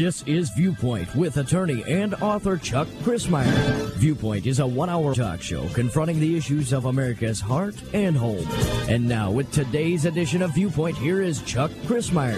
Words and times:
This 0.00 0.22
is 0.22 0.48
Viewpoint 0.48 1.14
with 1.14 1.36
attorney 1.36 1.84
and 1.86 2.14
author 2.22 2.56
Chuck 2.56 2.88
Crismier. 3.02 3.92
Viewpoint 3.96 4.46
is 4.46 4.58
a 4.58 4.66
one 4.66 4.88
hour 4.88 5.14
talk 5.14 5.42
show 5.42 5.68
confronting 5.74 6.18
the 6.18 6.38
issues 6.38 6.72
of 6.72 6.86
America's 6.86 7.38
heart 7.38 7.74
and 7.92 8.16
home. 8.16 8.46
And 8.88 9.06
now, 9.06 9.30
with 9.30 9.52
today's 9.52 10.06
edition 10.06 10.40
of 10.40 10.54
Viewpoint, 10.54 10.96
here 10.96 11.20
is 11.20 11.42
Chuck 11.42 11.70
Crismier. 11.84 12.34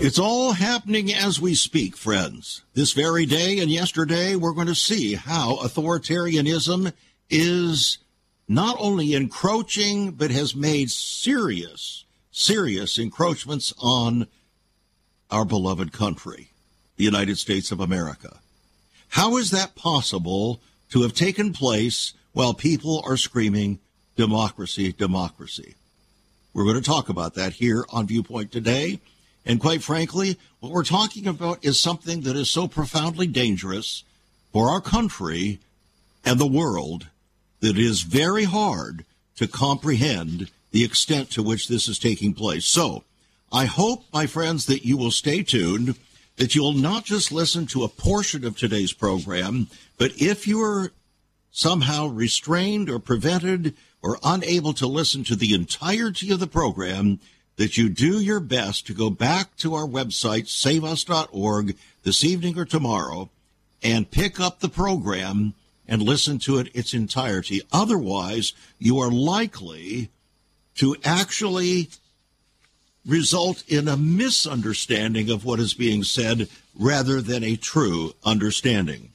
It's 0.00 0.20
all 0.20 0.52
happening 0.52 1.12
as 1.12 1.40
we 1.40 1.56
speak, 1.56 1.96
friends. 1.96 2.62
This 2.74 2.92
very 2.92 3.26
day 3.26 3.58
and 3.58 3.68
yesterday, 3.68 4.36
we're 4.36 4.52
going 4.52 4.68
to 4.68 4.74
see 4.76 5.14
how 5.14 5.56
authoritarianism 5.56 6.92
is 7.28 7.98
not 8.46 8.76
only 8.78 9.14
encroaching, 9.14 10.12
but 10.12 10.30
has 10.30 10.54
made 10.54 10.88
serious, 10.88 12.04
serious 12.30 12.96
encroachments 12.96 13.74
on 13.80 14.28
our 15.32 15.44
beloved 15.44 15.92
country 15.92 16.51
the 16.96 17.04
United 17.04 17.38
States 17.38 17.72
of 17.72 17.80
America. 17.80 18.38
How 19.10 19.36
is 19.36 19.50
that 19.50 19.74
possible 19.74 20.60
to 20.90 21.02
have 21.02 21.14
taken 21.14 21.52
place 21.52 22.12
while 22.32 22.54
people 22.54 23.02
are 23.06 23.16
screaming 23.16 23.78
democracy, 24.16 24.92
democracy? 24.92 25.74
We're 26.54 26.64
going 26.64 26.76
to 26.76 26.82
talk 26.82 27.08
about 27.08 27.34
that 27.34 27.54
here 27.54 27.84
on 27.90 28.06
Viewpoint 28.06 28.52
today. 28.52 29.00
And 29.44 29.60
quite 29.60 29.82
frankly, 29.82 30.38
what 30.60 30.72
we're 30.72 30.84
talking 30.84 31.26
about 31.26 31.64
is 31.64 31.80
something 31.80 32.22
that 32.22 32.36
is 32.36 32.50
so 32.50 32.68
profoundly 32.68 33.26
dangerous 33.26 34.04
for 34.52 34.68
our 34.68 34.80
country 34.80 35.60
and 36.24 36.38
the 36.38 36.46
world 36.46 37.08
that 37.60 37.78
it 37.78 37.84
is 37.84 38.02
very 38.02 38.44
hard 38.44 39.04
to 39.36 39.46
comprehend 39.46 40.50
the 40.70 40.84
extent 40.84 41.30
to 41.30 41.42
which 41.42 41.68
this 41.68 41.88
is 41.88 41.98
taking 41.98 42.34
place. 42.34 42.66
So 42.66 43.04
I 43.52 43.64
hope, 43.64 44.04
my 44.12 44.26
friends, 44.26 44.66
that 44.66 44.84
you 44.84 44.96
will 44.96 45.10
stay 45.10 45.42
tuned 45.42 45.96
that 46.36 46.54
you'll 46.54 46.72
not 46.72 47.04
just 47.04 47.32
listen 47.32 47.66
to 47.66 47.84
a 47.84 47.88
portion 47.88 48.44
of 48.44 48.56
today's 48.56 48.92
program, 48.92 49.68
but 49.98 50.12
if 50.16 50.46
you 50.46 50.60
are 50.62 50.92
somehow 51.50 52.06
restrained 52.06 52.88
or 52.88 52.98
prevented 52.98 53.74
or 54.02 54.18
unable 54.24 54.72
to 54.72 54.86
listen 54.86 55.22
to 55.24 55.36
the 55.36 55.54
entirety 55.54 56.32
of 56.32 56.40
the 56.40 56.46
program, 56.46 57.20
that 57.56 57.76
you 57.76 57.88
do 57.88 58.20
your 58.20 58.40
best 58.40 58.86
to 58.86 58.94
go 58.94 59.10
back 59.10 59.56
to 59.56 59.74
our 59.74 59.86
website, 59.86 60.48
saveus.org, 60.48 61.76
this 62.02 62.24
evening 62.24 62.58
or 62.58 62.64
tomorrow, 62.64 63.30
and 63.82 64.10
pick 64.10 64.40
up 64.40 64.60
the 64.60 64.68
program 64.68 65.54
and 65.86 66.02
listen 66.02 66.38
to 66.38 66.58
it 66.58 66.74
its 66.74 66.94
entirety. 66.94 67.60
Otherwise, 67.72 68.52
you 68.78 68.98
are 68.98 69.10
likely 69.10 70.08
to 70.74 70.96
actually 71.04 71.90
result 73.04 73.64
in 73.68 73.88
a 73.88 73.96
misunderstanding 73.96 75.30
of 75.30 75.44
what 75.44 75.58
is 75.58 75.74
being 75.74 76.04
said 76.04 76.48
rather 76.78 77.20
than 77.20 77.42
a 77.42 77.56
true 77.56 78.14
understanding. 78.24 79.10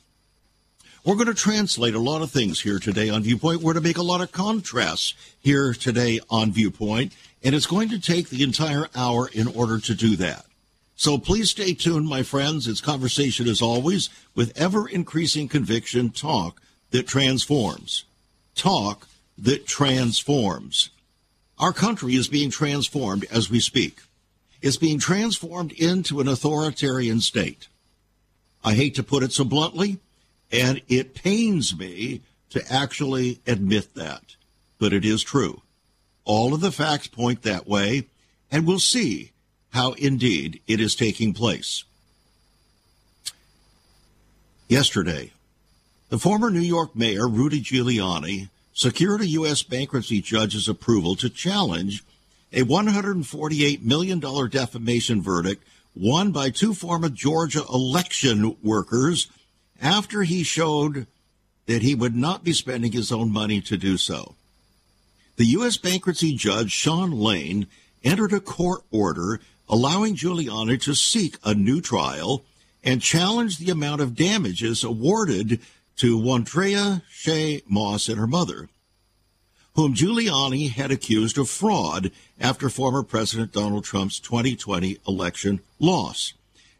We're 1.05 1.15
going 1.15 1.27
to 1.27 1.33
translate 1.33 1.95
a 1.95 1.99
lot 1.99 2.21
of 2.21 2.31
things 2.31 2.59
here 2.59 2.79
today 2.79 3.09
on 3.09 3.23
Viewpoint. 3.23 3.59
We're 3.61 3.73
going 3.73 3.83
to 3.83 3.89
make 3.89 3.97
a 3.97 4.03
lot 4.03 4.19
of 4.19 4.33
contrasts 4.33 5.13
here 5.39 5.73
today 5.73 6.19
on 6.29 6.51
Viewpoint, 6.51 7.13
and 7.41 7.55
it's 7.55 7.65
going 7.65 7.87
to 7.89 7.99
take 7.99 8.27
the 8.27 8.43
entire 8.43 8.89
hour 8.93 9.29
in 9.31 9.47
order 9.47 9.79
to 9.79 9.95
do 9.95 10.17
that. 10.17 10.45
So 10.97 11.17
please 11.17 11.51
stay 11.51 11.73
tuned, 11.73 12.07
my 12.07 12.23
friends. 12.23 12.67
It's 12.67 12.81
conversation 12.81 13.47
as 13.47 13.61
always 13.61 14.09
with 14.35 14.51
ever 14.57 14.89
increasing 14.89 15.47
conviction 15.47 16.09
talk 16.09 16.59
that 16.91 17.07
transforms. 17.07 18.03
Talk 18.55 19.07
that 19.37 19.65
transforms. 19.65 20.89
Our 21.59 21.73
country 21.73 22.15
is 22.15 22.27
being 22.27 22.51
transformed 22.51 23.25
as 23.31 23.49
we 23.49 23.59
speak. 23.59 23.99
It's 24.61 24.77
being 24.77 24.99
transformed 24.99 25.71
into 25.71 26.19
an 26.19 26.27
authoritarian 26.27 27.19
state. 27.21 27.67
I 28.63 28.73
hate 28.73 28.95
to 28.95 29.03
put 29.03 29.23
it 29.23 29.31
so 29.31 29.43
bluntly, 29.43 29.99
and 30.51 30.81
it 30.87 31.15
pains 31.15 31.77
me 31.77 32.21
to 32.49 32.63
actually 32.71 33.39
admit 33.47 33.95
that, 33.95 34.35
but 34.79 34.93
it 34.93 35.05
is 35.05 35.23
true. 35.23 35.61
All 36.25 36.53
of 36.53 36.61
the 36.61 36.71
facts 36.71 37.07
point 37.07 37.43
that 37.43 37.67
way, 37.67 38.07
and 38.51 38.65
we'll 38.65 38.79
see 38.79 39.31
how 39.71 39.93
indeed 39.93 40.61
it 40.67 40.79
is 40.79 40.95
taking 40.95 41.33
place. 41.33 41.83
Yesterday, 44.67 45.31
the 46.09 46.19
former 46.19 46.49
New 46.49 46.59
York 46.59 46.95
mayor, 46.95 47.27
Rudy 47.27 47.61
Giuliani, 47.61 48.49
secured 48.77 49.21
a 49.21 49.27
U.S. 49.29 49.63
bankruptcy 49.63 50.21
judge's 50.21 50.69
approval 50.69 51.15
to 51.15 51.31
challenge 51.31 52.03
a 52.53 52.61
$148 52.61 53.81
million 53.81 54.19
defamation 54.19 55.19
verdict 55.19 55.67
won 55.95 56.31
by 56.31 56.51
two 56.51 56.75
former 56.75 57.09
Georgia 57.09 57.63
election 57.73 58.55
workers 58.61 59.31
after 59.81 60.21
he 60.21 60.43
showed 60.43 61.07
that 61.65 61.81
he 61.81 61.95
would 61.95 62.15
not 62.15 62.43
be 62.43 62.53
spending 62.53 62.91
his 62.91 63.11
own 63.11 63.31
money 63.31 63.59
to 63.61 63.77
do 63.77 63.97
so. 63.97 64.35
The 65.37 65.45
U.S. 65.45 65.77
bankruptcy 65.77 66.35
judge, 66.35 66.71
Sean 66.71 67.11
Lane, 67.11 67.65
entered 68.03 68.31
a 68.31 68.39
court 68.39 68.83
order 68.91 69.39
allowing 69.67 70.15
Giuliani 70.15 70.79
to 70.83 70.93
seek 70.93 71.37
a 71.43 71.55
new 71.55 71.81
trial 71.81 72.43
and 72.83 73.01
challenge 73.01 73.57
the 73.57 73.71
amount 73.71 74.01
of 74.01 74.15
damages 74.15 74.83
awarded 74.83 75.61
to 75.97 76.17
Wandrea 76.17 77.01
Shaye 77.11 77.63
Moss 77.67 78.07
and 78.07 78.17
her 78.17 78.27
mother, 78.27 78.69
whom 79.75 79.93
Giuliani 79.93 80.71
had 80.71 80.91
accused 80.91 81.37
of 81.37 81.49
fraud 81.49 82.11
after 82.39 82.69
former 82.69 83.03
President 83.03 83.51
Donald 83.51 83.83
Trump's 83.83 84.19
2020 84.19 84.97
election 85.07 85.59
loss. 85.79 86.33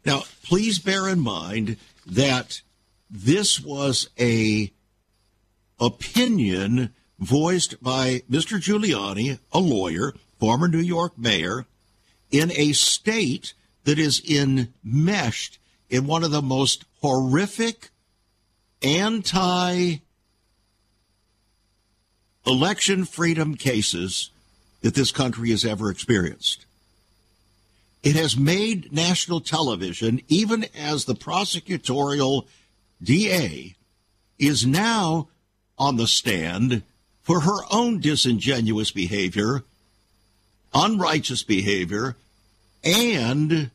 Now, 0.04 0.22
please 0.42 0.78
bear 0.78 1.08
in 1.08 1.20
mind 1.20 1.76
that 2.06 2.62
this 3.10 3.60
was 3.60 4.08
a 4.18 4.72
opinion 5.80 6.94
voiced 7.18 7.82
by 7.82 8.22
Mr. 8.30 8.60
Giuliani, 8.60 9.38
a 9.52 9.58
lawyer, 9.58 10.14
former 10.38 10.68
New 10.68 10.78
York 10.78 11.18
mayor, 11.18 11.66
in 12.30 12.52
a 12.52 12.72
state 12.72 13.54
that 13.84 13.98
is 13.98 14.22
enmeshed 14.28 15.58
in 15.90 16.06
one 16.06 16.22
of 16.22 16.30
the 16.30 16.42
most 16.42 16.84
horrific 17.00 17.90
anti 18.82 19.96
election 22.46 23.04
freedom 23.04 23.54
cases 23.54 24.30
that 24.80 24.94
this 24.94 25.12
country 25.12 25.50
has 25.50 25.64
ever 25.64 25.90
experienced. 25.90 26.64
It 28.02 28.14
has 28.14 28.36
made 28.36 28.92
national 28.92 29.40
television, 29.40 30.20
even 30.28 30.66
as 30.76 31.04
the 31.04 31.14
prosecutorial 31.14 32.46
DA 33.02 33.74
is 34.38 34.66
now 34.66 35.28
on 35.76 35.96
the 35.96 36.06
stand 36.06 36.82
for 37.22 37.40
her 37.40 37.60
own 37.70 38.00
disingenuous 38.00 38.90
behavior, 38.90 39.64
unrighteous 40.72 41.42
behavior, 41.42 42.16
and 42.84 43.70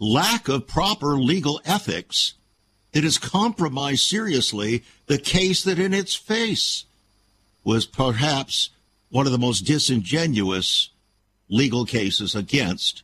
lack 0.00 0.48
of 0.48 0.66
proper 0.66 1.18
legal 1.18 1.60
ethics 1.64 2.34
it 2.92 3.04
has 3.04 3.18
compromised 3.18 4.02
seriously 4.02 4.84
the 5.06 5.18
case 5.18 5.62
that 5.64 5.78
in 5.78 5.92
its 5.92 6.14
face 6.14 6.84
was 7.64 7.86
perhaps 7.86 8.70
one 9.10 9.26
of 9.26 9.32
the 9.32 9.38
most 9.38 9.60
disingenuous 9.60 10.90
legal 11.48 11.84
cases 11.84 12.34
against 12.34 13.02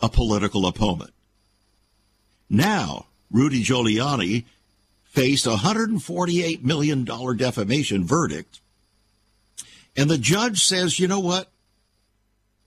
a 0.00 0.08
political 0.08 0.66
opponent. 0.66 1.12
Now, 2.48 3.06
Rudy 3.30 3.62
Giuliani 3.62 4.44
faced 5.04 5.46
a 5.46 5.56
$148 5.56 6.62
million 6.62 7.04
defamation 7.04 8.04
verdict. 8.04 8.60
And 9.96 10.08
the 10.08 10.18
judge 10.18 10.64
says, 10.64 11.00
you 11.00 11.08
know 11.08 11.20
what? 11.20 11.50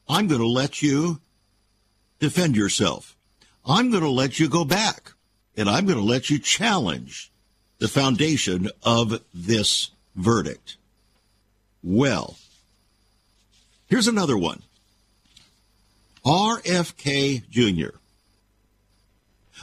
I'm 0.08 0.28
going 0.28 0.42
to 0.42 0.48
let 0.48 0.82
you 0.82 1.22
defend 2.20 2.58
yourself. 2.58 3.16
I'm 3.66 3.90
going 3.90 4.04
to 4.04 4.10
let 4.10 4.40
you 4.40 4.50
go 4.50 4.66
back 4.66 5.14
and 5.56 5.70
I'm 5.70 5.86
going 5.86 5.98
to 5.98 6.04
let 6.04 6.30
you 6.30 6.40
challenge 6.40 7.32
the 7.80 7.88
foundation 7.88 8.70
of 8.84 9.22
this 9.34 9.92
verdict. 10.16 10.78
Well, 11.84 12.38
here's 13.88 14.08
another 14.08 14.38
one 14.38 14.62
RFK 16.26 17.50
Jr. 17.50 17.98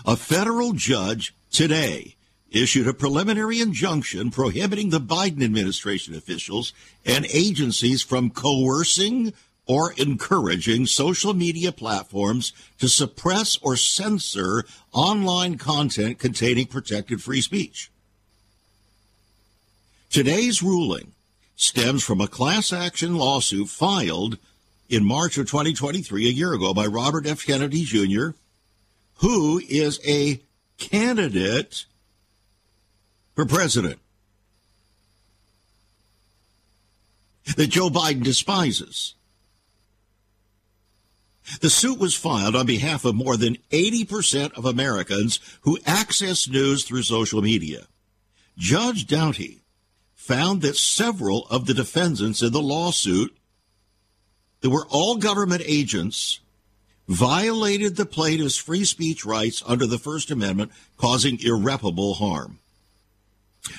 A 0.04 0.16
federal 0.16 0.72
judge 0.72 1.34
today 1.50 2.16
issued 2.50 2.88
a 2.88 2.94
preliminary 2.94 3.60
injunction 3.60 4.30
prohibiting 4.30 4.90
the 4.90 5.00
Biden 5.00 5.44
administration 5.44 6.14
officials 6.14 6.72
and 7.04 7.26
agencies 7.26 8.02
from 8.02 8.30
coercing 8.30 9.32
or 9.68 9.92
encouraging 9.92 10.86
social 10.86 11.34
media 11.34 11.70
platforms 11.70 12.52
to 12.78 12.88
suppress 12.88 13.58
or 13.58 13.76
censor 13.76 14.64
online 14.92 15.58
content 15.58 16.18
containing 16.18 16.66
protected 16.66 17.22
free 17.22 17.42
speech. 17.42 17.90
Today's 20.10 20.62
ruling 20.62 21.12
stems 21.54 22.02
from 22.02 22.20
a 22.20 22.26
class 22.26 22.72
action 22.72 23.16
lawsuit 23.16 23.68
filed 23.68 24.38
in 24.88 25.04
March 25.04 25.36
of 25.36 25.46
2023, 25.46 26.26
a 26.26 26.30
year 26.30 26.54
ago, 26.54 26.72
by 26.72 26.86
Robert 26.86 27.26
F. 27.26 27.44
Kennedy 27.44 27.84
Jr., 27.84 28.30
who 29.16 29.60
is 29.68 30.00
a 30.06 30.40
candidate 30.78 31.84
for 33.34 33.44
president 33.44 33.98
that 37.56 37.66
Joe 37.66 37.90
Biden 37.90 38.22
despises. 38.22 39.14
The 41.60 41.70
suit 41.70 41.98
was 41.98 42.14
filed 42.14 42.54
on 42.54 42.66
behalf 42.66 43.04
of 43.04 43.14
more 43.14 43.36
than 43.36 43.58
80% 43.70 44.52
of 44.52 44.64
Americans 44.64 45.40
who 45.62 45.78
access 45.86 46.48
news 46.48 46.84
through 46.84 47.02
social 47.02 47.42
media. 47.42 47.86
Judge 48.56 49.06
Doughty 49.06 49.60
found 50.14 50.62
that 50.62 50.76
several 50.76 51.46
of 51.46 51.66
the 51.66 51.74
defendants 51.74 52.42
in 52.42 52.52
the 52.52 52.60
lawsuit 52.60 53.34
that 54.60 54.70
were 54.70 54.86
all 54.90 55.16
government 55.16 55.62
agents 55.64 56.40
violated 57.08 57.96
the 57.96 58.04
plaintiff's 58.04 58.56
free 58.56 58.84
speech 58.84 59.24
rights 59.24 59.62
under 59.66 59.86
the 59.86 59.98
First 59.98 60.30
Amendment, 60.30 60.70
causing 60.98 61.40
irreparable 61.40 62.14
harm. 62.14 62.58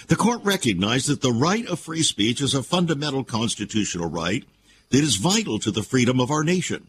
The 0.08 0.16
court 0.16 0.44
recognized 0.44 1.08
that 1.08 1.22
the 1.22 1.32
right 1.32 1.66
of 1.68 1.80
free 1.80 2.02
speech 2.02 2.42
is 2.42 2.54
a 2.54 2.64
fundamental 2.64 3.24
constitutional 3.24 4.10
right 4.10 4.44
that 4.90 5.04
is 5.04 5.16
vital 5.16 5.60
to 5.60 5.72
the 5.72 5.84
freedom 5.84 6.20
of 6.20 6.32
our 6.32 6.44
nation. 6.44 6.88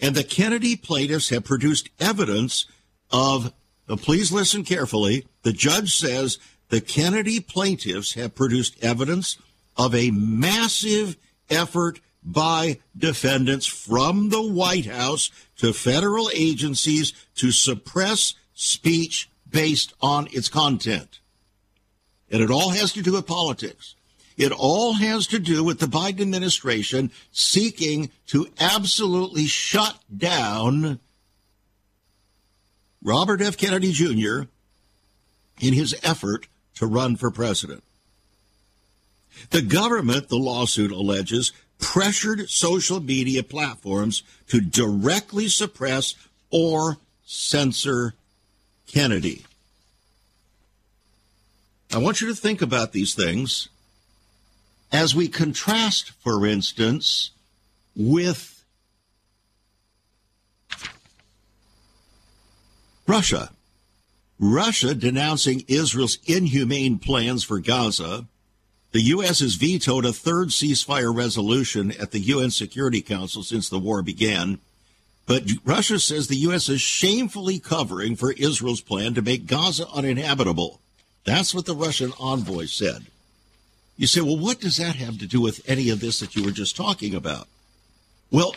And 0.00 0.14
the 0.14 0.24
Kennedy 0.24 0.76
plaintiffs 0.76 1.28
have 1.30 1.44
produced 1.44 1.88
evidence 2.00 2.66
of, 3.10 3.52
please 3.86 4.32
listen 4.32 4.64
carefully, 4.64 5.26
the 5.42 5.52
judge 5.52 5.94
says 5.96 6.38
the 6.68 6.80
Kennedy 6.80 7.40
plaintiffs 7.40 8.14
have 8.14 8.34
produced 8.34 8.82
evidence 8.82 9.38
of 9.76 9.94
a 9.94 10.10
massive 10.10 11.16
effort 11.50 12.00
by 12.22 12.78
defendants 12.96 13.66
from 13.66 14.30
the 14.30 14.42
White 14.42 14.86
House 14.86 15.30
to 15.58 15.72
federal 15.72 16.30
agencies 16.34 17.12
to 17.36 17.52
suppress 17.52 18.34
speech 18.54 19.28
based 19.48 19.92
on 20.00 20.26
its 20.32 20.48
content. 20.48 21.20
And 22.30 22.42
it 22.42 22.50
all 22.50 22.70
has 22.70 22.92
to 22.94 23.02
do 23.02 23.12
with 23.12 23.26
politics. 23.26 23.94
It 24.36 24.52
all 24.52 24.94
has 24.94 25.26
to 25.28 25.38
do 25.38 25.62
with 25.62 25.78
the 25.78 25.86
Biden 25.86 26.20
administration 26.20 27.12
seeking 27.30 28.10
to 28.28 28.48
absolutely 28.58 29.46
shut 29.46 29.98
down 30.16 30.98
Robert 33.02 33.40
F. 33.42 33.56
Kennedy 33.56 33.92
Jr. 33.92 34.48
in 35.60 35.74
his 35.74 35.94
effort 36.02 36.48
to 36.76 36.86
run 36.86 37.16
for 37.16 37.30
president. 37.30 37.84
The 39.50 39.62
government, 39.62 40.28
the 40.28 40.36
lawsuit 40.36 40.90
alleges, 40.90 41.52
pressured 41.78 42.48
social 42.48 43.00
media 43.00 43.42
platforms 43.42 44.22
to 44.48 44.60
directly 44.60 45.48
suppress 45.48 46.14
or 46.50 46.96
censor 47.24 48.14
Kennedy. 48.86 49.44
I 51.92 51.98
want 51.98 52.20
you 52.20 52.28
to 52.28 52.34
think 52.34 52.62
about 52.62 52.92
these 52.92 53.14
things 53.14 53.68
as 54.92 55.14
we 55.14 55.28
contrast, 55.28 56.10
for 56.22 56.46
instance, 56.46 57.30
with 57.96 58.64
Russia. 63.06 63.50
Russia 64.38 64.94
denouncing 64.94 65.64
Israel's 65.68 66.18
inhumane 66.26 66.98
plans 66.98 67.44
for 67.44 67.60
Gaza 67.60 68.26
the 68.94 69.02
U.S. 69.02 69.40
has 69.40 69.56
vetoed 69.56 70.04
a 70.04 70.12
third 70.12 70.50
ceasefire 70.50 71.12
resolution 71.12 71.90
at 72.00 72.12
the 72.12 72.20
UN 72.20 72.52
Security 72.52 73.02
Council 73.02 73.42
since 73.42 73.68
the 73.68 73.80
war 73.80 74.02
began. 74.02 74.60
But 75.26 75.50
Russia 75.64 75.98
says 75.98 76.28
the 76.28 76.36
U.S. 76.36 76.68
is 76.68 76.80
shamefully 76.80 77.58
covering 77.58 78.14
for 78.14 78.30
Israel's 78.34 78.80
plan 78.80 79.14
to 79.14 79.20
make 79.20 79.48
Gaza 79.48 79.88
uninhabitable. 79.92 80.78
That's 81.24 81.52
what 81.52 81.66
the 81.66 81.74
Russian 81.74 82.12
envoy 82.20 82.66
said. 82.66 83.06
You 83.96 84.06
say, 84.06 84.20
well, 84.20 84.38
what 84.38 84.60
does 84.60 84.78
that 84.78 84.96
have 84.96 85.18
to 85.18 85.26
do 85.26 85.40
with 85.40 85.60
any 85.68 85.90
of 85.90 86.00
this 86.00 86.20
that 86.20 86.34
you 86.34 86.44
were 86.44 86.50
just 86.50 86.76
talking 86.76 87.14
about? 87.14 87.46
Well, 88.30 88.56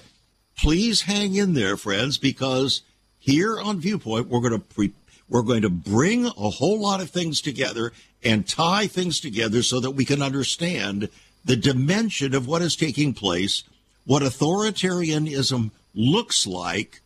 please 0.58 1.02
hang 1.02 1.36
in 1.36 1.54
there, 1.54 1.78
friends, 1.78 2.18
because 2.18 2.82
here 3.20 3.60
on 3.60 3.80
Viewpoint, 3.80 4.28
we're 4.28 4.40
going 4.40 4.54
to 4.54 4.60
pre- 4.60 4.94
we're 5.30 5.44
going 5.44 5.62
to 5.62 5.70
bring 5.70 6.26
a 6.26 6.50
whole 6.50 6.80
lot 6.80 7.02
of 7.02 7.10
things 7.10 7.42
together 7.42 7.92
and 8.24 8.48
tie 8.48 8.88
things 8.88 9.20
together 9.20 9.62
so 9.62 9.80
that 9.80 9.92
we 9.92 10.06
can 10.06 10.22
understand 10.22 11.10
the 11.44 11.56
dimension 11.56 12.34
of 12.34 12.48
what 12.48 12.62
is 12.62 12.76
taking 12.76 13.14
place, 13.14 13.64
what 14.06 14.24
authoritarianism 14.24 15.72
looks 15.94 16.48
like, 16.48 17.02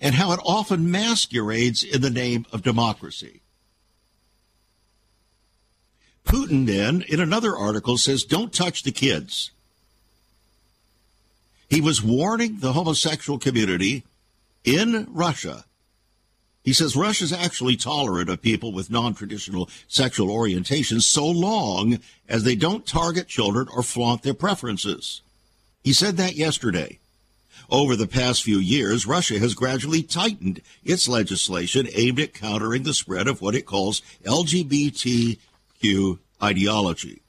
and 0.00 0.16
how 0.16 0.32
it 0.32 0.40
often 0.44 0.90
masquerades 0.90 1.84
in 1.84 2.00
the 2.00 2.10
name 2.10 2.44
of 2.52 2.62
democracy. 2.62 3.40
Putin 6.24 6.66
then, 6.66 7.02
in 7.08 7.20
another 7.20 7.56
article, 7.56 7.98
says, 7.98 8.24
don't 8.24 8.52
touch 8.52 8.82
the 8.82 8.92
kids. 8.92 9.50
He 11.68 11.80
was 11.80 12.02
warning 12.02 12.58
the 12.60 12.72
homosexual 12.72 13.38
community 13.38 14.04
in 14.64 15.06
Russia 15.10 15.64
he 16.64 16.72
says 16.72 16.96
Russia's 16.96 17.32
actually 17.32 17.76
tolerant 17.76 18.30
of 18.30 18.40
people 18.40 18.72
with 18.72 18.90
non-traditional 18.90 19.68
sexual 19.86 20.28
orientations 20.28 21.02
so 21.02 21.26
long 21.26 21.98
as 22.26 22.42
they 22.42 22.56
don't 22.56 22.86
target 22.86 23.28
children 23.28 23.68
or 23.70 23.82
flaunt 23.82 24.22
their 24.22 24.32
preferences. 24.32 25.20
He 25.82 25.92
said 25.92 26.16
that 26.16 26.36
yesterday. 26.36 26.98
Over 27.68 27.96
the 27.96 28.06
past 28.06 28.42
few 28.42 28.58
years, 28.58 29.06
Russia 29.06 29.38
has 29.38 29.54
gradually 29.54 30.02
tightened 30.02 30.62
its 30.84 31.06
legislation 31.06 31.86
aimed 31.94 32.18
at 32.18 32.32
countering 32.32 32.82
the 32.82 32.94
spread 32.94 33.28
of 33.28 33.42
what 33.42 33.54
it 33.54 33.66
calls 33.66 34.00
Ideology. 36.42 37.22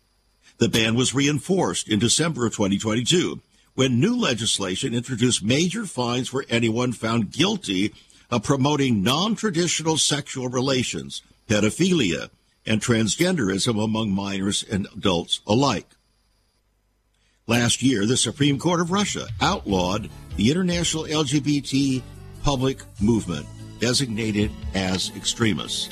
The 0.57 0.69
ban 0.69 0.95
was 0.95 1.13
reinforced 1.13 1.89
in 1.89 1.99
December 1.99 2.45
of 2.45 2.53
2022 2.53 3.41
when 3.73 3.99
new 3.99 4.15
legislation 4.17 4.93
introduced 4.93 5.43
major 5.43 5.85
fines 5.85 6.29
for 6.29 6.45
anyone 6.49 6.93
found 6.93 7.31
guilty 7.31 7.93
of 8.31 8.43
promoting 8.43 9.03
non 9.03 9.35
traditional 9.35 9.97
sexual 9.97 10.47
relations, 10.47 11.21
pedophilia, 11.49 12.29
and 12.65 12.81
transgenderism 12.81 13.83
among 13.83 14.11
minors 14.11 14.63
and 14.71 14.87
adults 14.95 15.41
alike. 15.45 15.87
Last 17.47 17.83
year, 17.83 18.05
the 18.05 18.17
Supreme 18.17 18.57
Court 18.57 18.79
of 18.79 18.91
Russia 18.91 19.27
outlawed 19.41 20.09
the 20.37 20.49
international 20.49 21.03
LGBT 21.03 22.01
public 22.43 22.81
movement, 23.01 23.45
designated 23.79 24.51
as 24.73 25.11
extremists. 25.15 25.91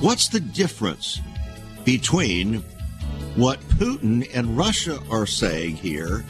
What's 0.00 0.28
the 0.28 0.40
difference 0.40 1.20
between 1.84 2.64
what 3.36 3.60
Putin 3.60 4.28
and 4.34 4.56
Russia 4.56 4.98
are 5.10 5.26
saying 5.26 5.76
here 5.76 6.24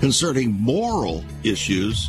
concerning 0.00 0.52
moral 0.52 1.24
issues 1.42 2.08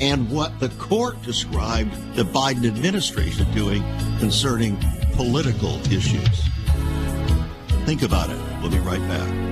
and 0.00 0.30
what 0.30 0.58
the 0.60 0.68
court 0.70 1.20
described 1.22 1.92
the 2.14 2.24
Biden 2.24 2.66
administration 2.66 3.50
doing 3.54 3.82
concerning 4.18 4.78
political 5.12 5.80
issues. 5.92 6.48
Think 7.84 8.02
about 8.02 8.30
it. 8.30 8.38
We'll 8.60 8.70
be 8.70 8.78
right 8.78 9.00
back. 9.08 9.51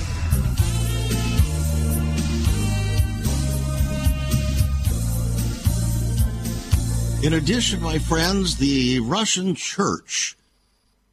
In 7.23 7.33
addition, 7.33 7.83
my 7.83 7.99
friends, 7.99 8.57
the 8.57 8.99
Russian 8.99 9.53
church, 9.53 10.35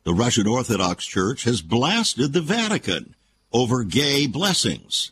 the 0.05 0.15
Russian 0.15 0.47
Orthodox 0.47 1.05
Church, 1.05 1.45
has 1.45 1.61
blasted 1.61 2.33
the 2.33 2.41
Vatican 2.41 3.15
over 3.53 3.85
gay 3.85 4.27
blessings. 4.27 5.11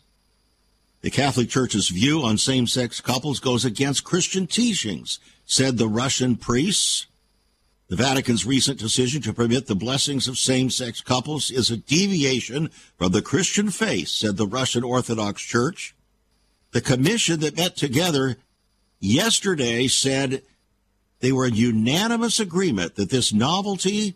The 1.02 1.10
Catholic 1.10 1.50
Church's 1.50 1.90
view 1.90 2.22
on 2.22 2.38
same 2.38 2.66
sex 2.66 3.02
couples 3.02 3.40
goes 3.40 3.62
against 3.62 4.04
Christian 4.04 4.46
teachings, 4.46 5.20
said 5.44 5.76
the 5.76 5.86
Russian 5.86 6.34
priests. 6.34 7.06
The 7.88 7.96
Vatican's 7.96 8.46
recent 8.46 8.78
decision 8.78 9.20
to 9.22 9.34
permit 9.34 9.66
the 9.66 9.74
blessings 9.74 10.26
of 10.26 10.38
same 10.38 10.70
sex 10.70 11.02
couples 11.02 11.50
is 11.50 11.70
a 11.70 11.76
deviation 11.76 12.70
from 12.96 13.12
the 13.12 13.20
Christian 13.20 13.68
faith, 13.68 14.08
said 14.08 14.38
the 14.38 14.46
Russian 14.46 14.82
Orthodox 14.82 15.42
Church. 15.42 15.94
The 16.70 16.80
commission 16.80 17.40
that 17.40 17.58
met 17.58 17.76
together 17.76 18.38
yesterday 18.98 19.88
said 19.88 20.40
they 21.20 21.32
were 21.32 21.46
in 21.46 21.54
unanimous 21.54 22.40
agreement 22.40 22.96
that 22.96 23.10
this 23.10 23.32
novelty 23.32 24.14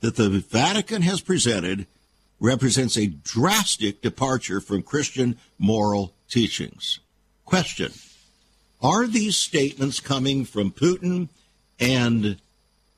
that 0.00 0.16
the 0.16 0.28
Vatican 0.28 1.02
has 1.02 1.20
presented 1.20 1.86
represents 2.38 2.96
a 2.96 3.06
drastic 3.06 4.02
departure 4.02 4.60
from 4.60 4.82
Christian 4.82 5.38
moral 5.58 6.12
teachings. 6.28 7.00
Question 7.44 7.92
Are 8.82 9.06
these 9.06 9.36
statements 9.36 10.00
coming 10.00 10.44
from 10.44 10.70
Putin 10.70 11.28
and 11.80 12.36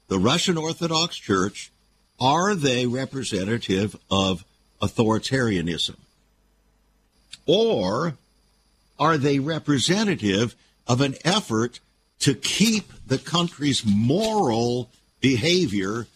the 0.09 0.19
Russian 0.19 0.57
Orthodox 0.57 1.17
Church? 1.17 1.71
Are 2.21 2.55
they 2.55 2.87
representative 2.87 3.97
of 4.11 4.45
authoritarianism? 4.83 5.97
Or 7.47 8.15
are 8.99 9.17
they 9.17 9.39
representative 9.39 10.57
of 10.87 11.01
an 11.01 11.15
effort 11.25 11.79
to 12.21 12.35
keep 12.35 12.93
the 13.07 13.19
country's 13.19 13.85
moral 13.85 14.91
behavior 15.21 16.07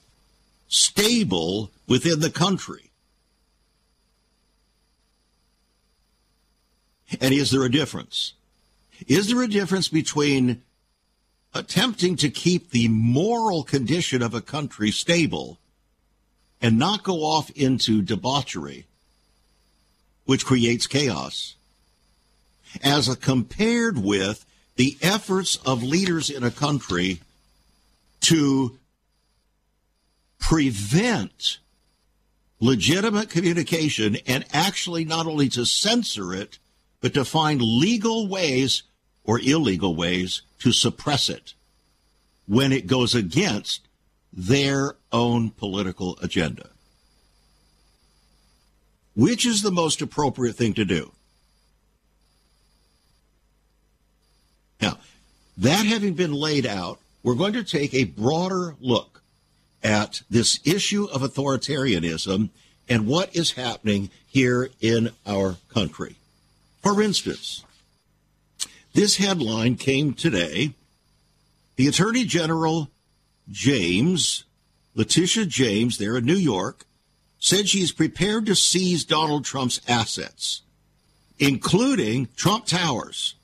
stable 0.69 1.71
within 1.87 2.21
the 2.21 2.31
country? 2.31 2.91
And 7.21 7.35
is 7.35 7.51
there 7.51 7.65
a 7.65 7.71
difference? 7.71 8.33
Is 9.07 9.29
there 9.29 9.43
a 9.43 9.49
difference 9.49 9.89
between 9.89 10.63
attempting 11.55 12.17
to 12.17 12.31
keep 12.31 12.71
the 12.71 12.89
moral 12.89 13.63
condition 13.63 14.23
of 14.23 14.35
a 14.35 14.41
country 14.41 14.91
stable 14.91 15.59
and 16.61 16.79
not 16.79 17.03
go 17.03 17.25
off 17.25 17.51
into 17.51 18.01
debauchery, 18.01 18.87
which 20.25 20.47
creates 20.47 20.87
chaos, 20.87 21.57
as 22.83 23.09
a 23.09 23.17
compared 23.17 23.99
with 23.99 24.47
the 24.77 24.97
efforts 25.03 25.57
of 25.67 25.83
leaders 25.83 26.31
in 26.31 26.43
a 26.43 26.51
country 26.51 27.21
to 28.21 28.79
prevent 30.39 31.59
legitimate 32.61 33.29
communication 33.29 34.17
and 34.27 34.45
actually 34.53 35.05
not 35.05 35.27
only 35.27 35.49
to 35.49 35.67
censor 35.67 36.33
it, 36.33 36.59
but 37.01 37.15
to 37.15 37.25
find 37.25 37.61
legal 37.61 38.29
ways 38.29 38.85
or 39.25 39.41
illegal 39.41 39.95
ways 39.95 40.43
to 40.61 40.73
suppress 40.73 41.29
it 41.29 41.55
when 42.47 42.73
it 42.73 42.87
goes 42.87 43.15
against 43.15 43.89
their 44.33 44.97
own 45.13 45.51
political 45.51 46.19
agenda. 46.23 46.71
Which 49.15 49.45
is 49.45 49.63
the 49.63 49.71
most 49.71 50.01
appropriate 50.01 50.57
thing 50.57 50.75
to 50.75 50.85
do? 50.85 51.13
Now, 54.83 54.99
that 55.59 55.87
having 55.87 56.15
been 56.15 56.33
laid 56.33 56.67
out, 56.67 56.99
we're 57.23 57.37
going 57.37 57.53
to 57.53 57.63
take 57.63 57.95
a 57.95 58.05
broader 58.05 58.75
look 58.81 59.23
at 59.83 60.23
this 60.29 60.59
issue 60.65 61.05
of 61.13 61.23
authoritarianism 61.23 62.51
and 62.89 63.07
what 63.07 63.35
is 63.35 63.53
happening 63.53 64.11
here 64.27 64.71
in 64.81 65.11
our 65.25 65.57
country. 65.73 66.17
For 66.83 67.01
instance, 67.01 67.65
this 68.93 69.17
headline 69.17 69.77
came 69.77 70.15
today. 70.15 70.75
The 71.77 71.87
Attorney 71.89 72.25
General 72.25 72.91
James, 73.51 74.45
Letitia 74.95 75.47
James, 75.47 75.99
there 75.99 76.17
in 76.17 76.25
New 76.25 76.35
York, 76.35 76.85
said 77.39 77.69
she's 77.69 77.93
prepared 77.93 78.47
to 78.47 78.55
seize 78.55 79.05
Donald 79.05 79.45
Trump's 79.45 79.81
assets, 79.89 80.63
including 81.39 82.29
Trump 82.37 82.67
Towers, 82.67 83.35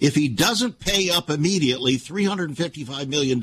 if 0.00 0.14
he 0.14 0.28
doesn't 0.28 0.80
pay 0.80 1.10
up 1.10 1.30
immediately 1.30 1.96
$355 1.96 3.08
million 3.08 3.42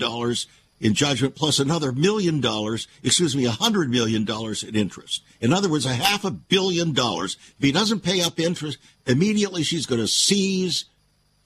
in 0.81 0.95
judgment 0.95 1.35
plus 1.35 1.59
another 1.59 1.91
million 1.91 2.41
dollars, 2.41 2.87
excuse 3.03 3.35
me, 3.35 3.45
a 3.45 3.51
hundred 3.51 3.89
million 3.89 4.25
dollars 4.25 4.63
in 4.63 4.75
interest. 4.75 5.23
In 5.39 5.53
other 5.53 5.69
words, 5.69 5.85
a 5.85 5.93
half 5.93 6.25
a 6.25 6.31
billion 6.31 6.93
dollars. 6.93 7.37
If 7.57 7.63
he 7.63 7.71
doesn't 7.71 8.01
pay 8.01 8.21
up 8.21 8.39
interest, 8.39 8.79
immediately 9.05 9.63
she's 9.63 9.85
going 9.85 10.01
to 10.01 10.07
seize 10.07 10.85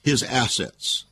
his 0.04 0.24
assets. 0.24 1.04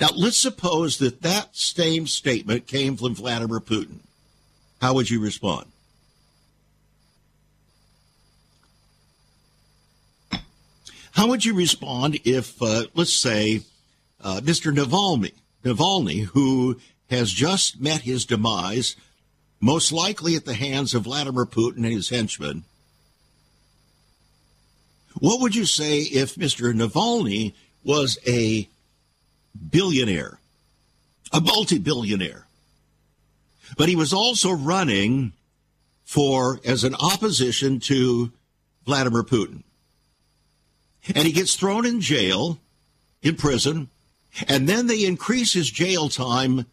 Now, 0.00 0.08
let's 0.16 0.38
suppose 0.38 0.98
that 0.98 1.22
that 1.22 1.54
same 1.54 2.06
statement 2.06 2.66
came 2.66 2.96
from 2.96 3.14
Vladimir 3.14 3.60
Putin. 3.60 3.98
How 4.80 4.94
would 4.94 5.10
you 5.10 5.20
respond? 5.20 5.66
How 11.14 11.28
would 11.28 11.44
you 11.44 11.54
respond 11.54 12.18
if, 12.24 12.60
uh, 12.60 12.84
let's 12.94 13.12
say, 13.12 13.62
uh, 14.20 14.40
Mr. 14.42 14.74
Navalny 14.74 15.32
Navalny, 15.64 16.24
who 16.26 16.78
has 17.10 17.30
just 17.30 17.80
met 17.80 18.02
his 18.02 18.26
demise, 18.26 18.96
most 19.60 19.92
likely 19.92 20.36
at 20.36 20.44
the 20.44 20.54
hands 20.54 20.94
of 20.94 21.04
Vladimir 21.04 21.46
Putin 21.46 21.78
and 21.78 21.86
his 21.86 22.10
henchmen. 22.10 22.64
What 25.18 25.40
would 25.40 25.54
you 25.54 25.64
say 25.64 26.00
if 26.00 26.34
Mr. 26.34 26.74
Navalny 26.74 27.54
was 27.84 28.18
a 28.26 28.68
billionaire, 29.70 30.38
a 31.32 31.40
multi 31.40 31.78
billionaire? 31.78 32.46
But 33.78 33.88
he 33.88 33.96
was 33.96 34.12
also 34.12 34.52
running 34.52 35.32
for 36.04 36.60
as 36.64 36.84
an 36.84 36.94
opposition 36.96 37.80
to 37.80 38.32
Vladimir 38.84 39.22
Putin. 39.22 39.62
And 41.08 41.26
he 41.26 41.32
gets 41.32 41.54
thrown 41.54 41.84
in 41.84 42.00
jail, 42.00 42.58
in 43.22 43.36
prison, 43.36 43.90
and 44.48 44.68
then 44.68 44.86
they 44.86 45.04
increase 45.04 45.52
his 45.52 45.70
jail 45.70 46.08
time 46.08 46.66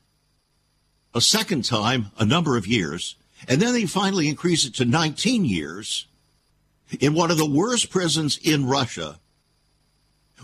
a 1.14 1.22
second 1.22 1.66
time, 1.66 2.08
a 2.18 2.26
number 2.26 2.58
of 2.58 2.68
years. 2.68 3.16
And 3.48 3.62
then 3.62 3.74
they 3.74 3.86
finally 3.86 4.30
increase 4.30 4.66
it 4.66 4.76
to 4.76 4.86
19 4.86 5.46
years 5.46 6.08
in 7.00 7.14
one 7.14 7.32
of 7.32 7.38
the 7.38 7.50
worst 7.50 7.90
prisons 7.90 8.38
in 8.42 8.68
Russia. 8.68 9.20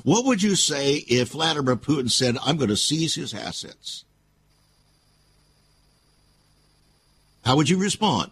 What 0.04 0.26
would 0.26 0.44
you 0.44 0.56
say 0.56 0.96
if 1.08 1.30
Vladimir 1.30 1.76
Putin 1.76 2.10
said, 2.10 2.38
I'm 2.44 2.58
going 2.58 2.70
to 2.70 2.78
seize 2.78 3.16
his 3.16 3.34
assets? 3.34 4.04
How 7.46 7.56
would 7.56 7.70
you 7.70 7.78
respond? 7.78 8.32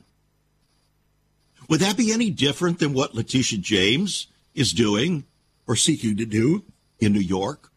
Would 1.70 1.80
that 1.80 1.98
be 1.98 2.12
any 2.12 2.30
different 2.30 2.80
than 2.80 2.94
what 2.94 3.16
Letitia 3.16 3.60
James 3.60 4.28
is 4.54 4.72
doing 4.74 5.24
or 5.68 5.76
seeking 5.76 6.18
to 6.18 6.26
do 6.26 6.64
in 7.00 7.14
New 7.14 7.20
York? 7.20 7.72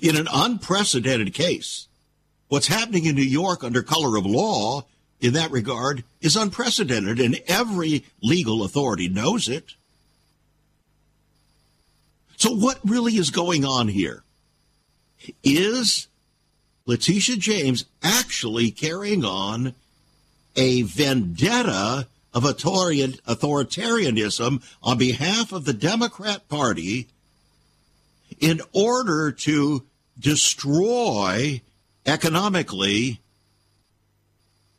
in 0.00 0.16
an 0.16 0.28
unprecedented 0.32 1.34
case. 1.34 1.88
What's 2.48 2.66
happening 2.66 3.06
in 3.06 3.14
New 3.14 3.22
York 3.22 3.62
under 3.62 3.82
color 3.82 4.16
of 4.16 4.26
law 4.26 4.86
in 5.20 5.34
that 5.34 5.50
regard 5.50 6.04
is 6.20 6.36
unprecedented, 6.36 7.20
and 7.20 7.40
every 7.46 8.04
legal 8.22 8.64
authority 8.64 9.08
knows 9.08 9.48
it. 9.48 9.74
So, 12.36 12.52
what 12.52 12.78
really 12.84 13.16
is 13.16 13.30
going 13.30 13.64
on 13.64 13.88
here? 13.88 14.22
Is 15.44 16.08
Letitia 16.86 17.36
James 17.36 17.84
actually 18.02 18.70
carrying 18.70 19.24
on 19.24 19.74
a 20.56 20.82
vendetta 20.82 22.08
of 22.32 22.44
authoritarianism 22.44 24.62
on 24.82 24.98
behalf 24.98 25.52
of 25.52 25.64
the 25.64 25.72
Democrat 25.72 26.48
Party 26.48 27.08
in 28.38 28.60
order 28.72 29.32
to 29.32 29.84
destroy 30.18 31.60
economically 32.06 33.20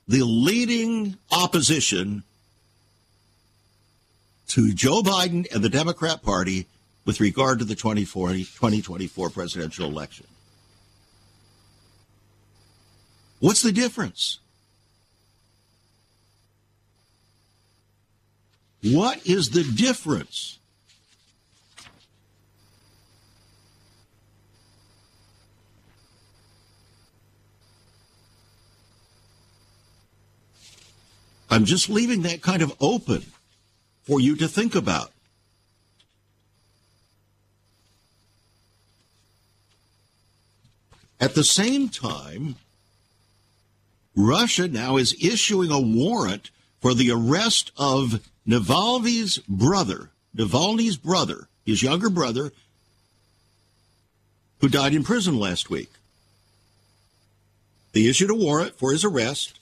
the 0.08 0.24
leading 0.24 1.18
opposition 1.32 2.24
to 4.48 4.74
Joe 4.74 5.02
Biden 5.02 5.52
and 5.54 5.64
the 5.64 5.70
Democrat 5.70 6.22
Party 6.22 6.68
with 7.06 7.20
regard 7.20 7.60
to 7.60 7.66
the 7.66 7.76
2040, 7.76 8.44
2024 8.44 9.30
presidential 9.30 9.88
election. 9.88 10.28
What's 13.40 13.62
the 13.62 13.72
difference? 13.72 14.40
What 18.84 19.26
is 19.28 19.52
the 19.52 19.64
difference 19.64 20.60
I'm 31.52 31.66
just 31.66 31.90
leaving 31.90 32.22
that 32.22 32.42
kind 32.42 32.62
of 32.62 32.74
open 32.80 33.26
for 34.04 34.22
you 34.22 34.38
to 34.38 34.48
think 34.48 34.74
about. 34.74 35.12
At 41.20 41.36
the 41.36 41.44
same 41.44 41.90
time, 41.90 42.56
Russia 44.16 44.70
now 44.70 44.96
is 44.96 45.14
issuing 45.22 45.72
a 45.72 45.80
warrant 45.80 46.52
for 46.80 46.94
the 46.94 47.12
arrest 47.12 47.72
of 47.78 48.28
Navalny's 48.52 49.38
brother, 49.48 50.10
Navalny's 50.36 50.98
brother, 50.98 51.48
his 51.66 51.82
younger 51.82 52.10
brother, 52.10 52.52
who 54.60 54.68
died 54.68 54.94
in 54.94 55.06
prison 55.06 55.40
last 55.40 55.70
week. 55.70 55.90
They 57.94 58.08
issued 58.08 58.30
a 58.30 58.36
warrant 58.36 58.78
for 58.78 58.92
his 58.92 59.06
arrest. 59.06 59.58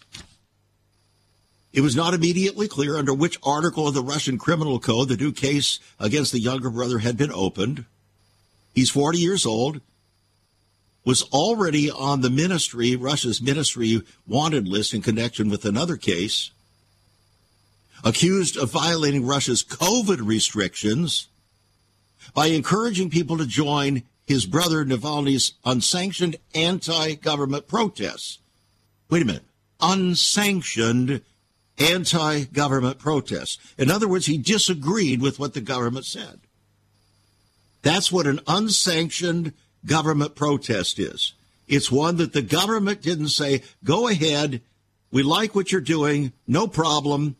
It 1.71 1.81
was 1.81 1.95
not 1.95 2.15
immediately 2.15 2.67
clear 2.67 2.97
under 2.97 3.13
which 3.13 3.37
article 3.43 3.87
of 3.87 3.93
the 3.93 4.01
Russian 4.01 4.39
criminal 4.39 4.79
code 4.79 5.09
the 5.09 5.17
new 5.17 5.31
case 5.31 5.79
against 5.99 6.31
the 6.31 6.39
younger 6.39 6.71
brother 6.71 6.97
had 6.97 7.15
been 7.15 7.31
opened. 7.31 7.85
He's 8.73 8.89
40 8.89 9.19
years 9.19 9.45
old, 9.45 9.81
was 11.05 11.21
already 11.31 11.91
on 11.91 12.21
the 12.21 12.29
ministry, 12.31 12.95
Russia's 12.95 13.39
ministry 13.39 14.01
wanted 14.27 14.67
list 14.67 14.95
in 14.95 15.03
connection 15.03 15.49
with 15.49 15.63
another 15.63 15.95
case, 15.95 16.49
accused 18.03 18.57
of 18.57 18.71
violating 18.71 19.25
Russia's 19.25 19.63
COVID 19.63 20.25
restrictions 20.25 21.27
by 22.33 22.47
encouraging 22.47 23.09
people 23.09 23.37
to 23.37 23.45
join 23.45 24.03
his 24.25 24.45
brother 24.45 24.85
Navalny's 24.85 25.53
unsanctioned 25.65 26.37
anti 26.53 27.15
government 27.15 27.67
protests. 27.67 28.39
Wait 29.09 29.23
a 29.23 29.25
minute. 29.25 29.43
Unsanctioned 29.81 31.21
anti 31.79 32.43
government 32.45 32.99
protests. 32.99 33.57
In 33.77 33.89
other 33.89 34.07
words, 34.07 34.27
he 34.27 34.37
disagreed 34.37 35.21
with 35.21 35.39
what 35.39 35.53
the 35.53 35.61
government 35.61 36.05
said. 36.05 36.41
That's 37.81 38.11
what 38.11 38.27
an 38.27 38.41
unsanctioned 38.47 39.53
government 39.85 40.35
protest 40.35 40.99
is. 40.99 41.33
It's 41.67 41.91
one 41.91 42.17
that 42.17 42.33
the 42.33 42.41
government 42.41 43.01
didn't 43.01 43.29
say, 43.29 43.61
go 43.83 44.07
ahead, 44.07 44.61
we 45.11 45.23
like 45.23 45.55
what 45.55 45.71
you're 45.71 45.81
doing, 45.81 46.33
no 46.47 46.67
problem. 46.67 47.35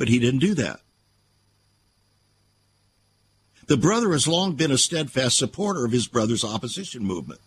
But 0.00 0.08
he 0.08 0.18
didn't 0.18 0.40
do 0.40 0.54
that. 0.54 0.80
The 3.66 3.76
brother 3.76 4.12
has 4.12 4.26
long 4.26 4.54
been 4.54 4.70
a 4.70 4.78
steadfast 4.78 5.36
supporter 5.36 5.84
of 5.84 5.92
his 5.92 6.08
brother's 6.08 6.42
opposition 6.42 7.04
movement. 7.04 7.38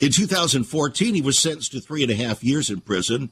In 0.00 0.12
2014, 0.12 1.14
he 1.14 1.20
was 1.20 1.38
sentenced 1.38 1.72
to 1.72 1.80
three 1.80 2.02
and 2.02 2.10
a 2.10 2.14
half 2.14 2.42
years 2.42 2.70
in 2.70 2.80
prison. 2.80 3.28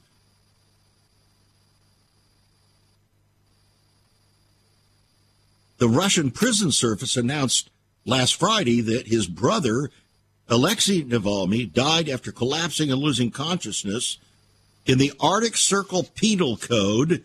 The 5.78 5.88
Russian 5.88 6.30
prison 6.30 6.72
service 6.72 7.16
announced 7.16 7.70
last 8.04 8.34
Friday 8.34 8.82
that 8.82 9.06
his 9.06 9.26
brother, 9.26 9.90
Alexei 10.46 11.04
Navalny, 11.04 11.72
died 11.72 12.10
after 12.10 12.30
collapsing 12.32 12.92
and 12.92 13.00
losing 13.00 13.30
consciousness 13.30 14.18
in 14.86 14.98
the 14.98 15.12
Arctic 15.20 15.56
Circle 15.56 16.04
Penal 16.14 16.56
Code 16.56 17.24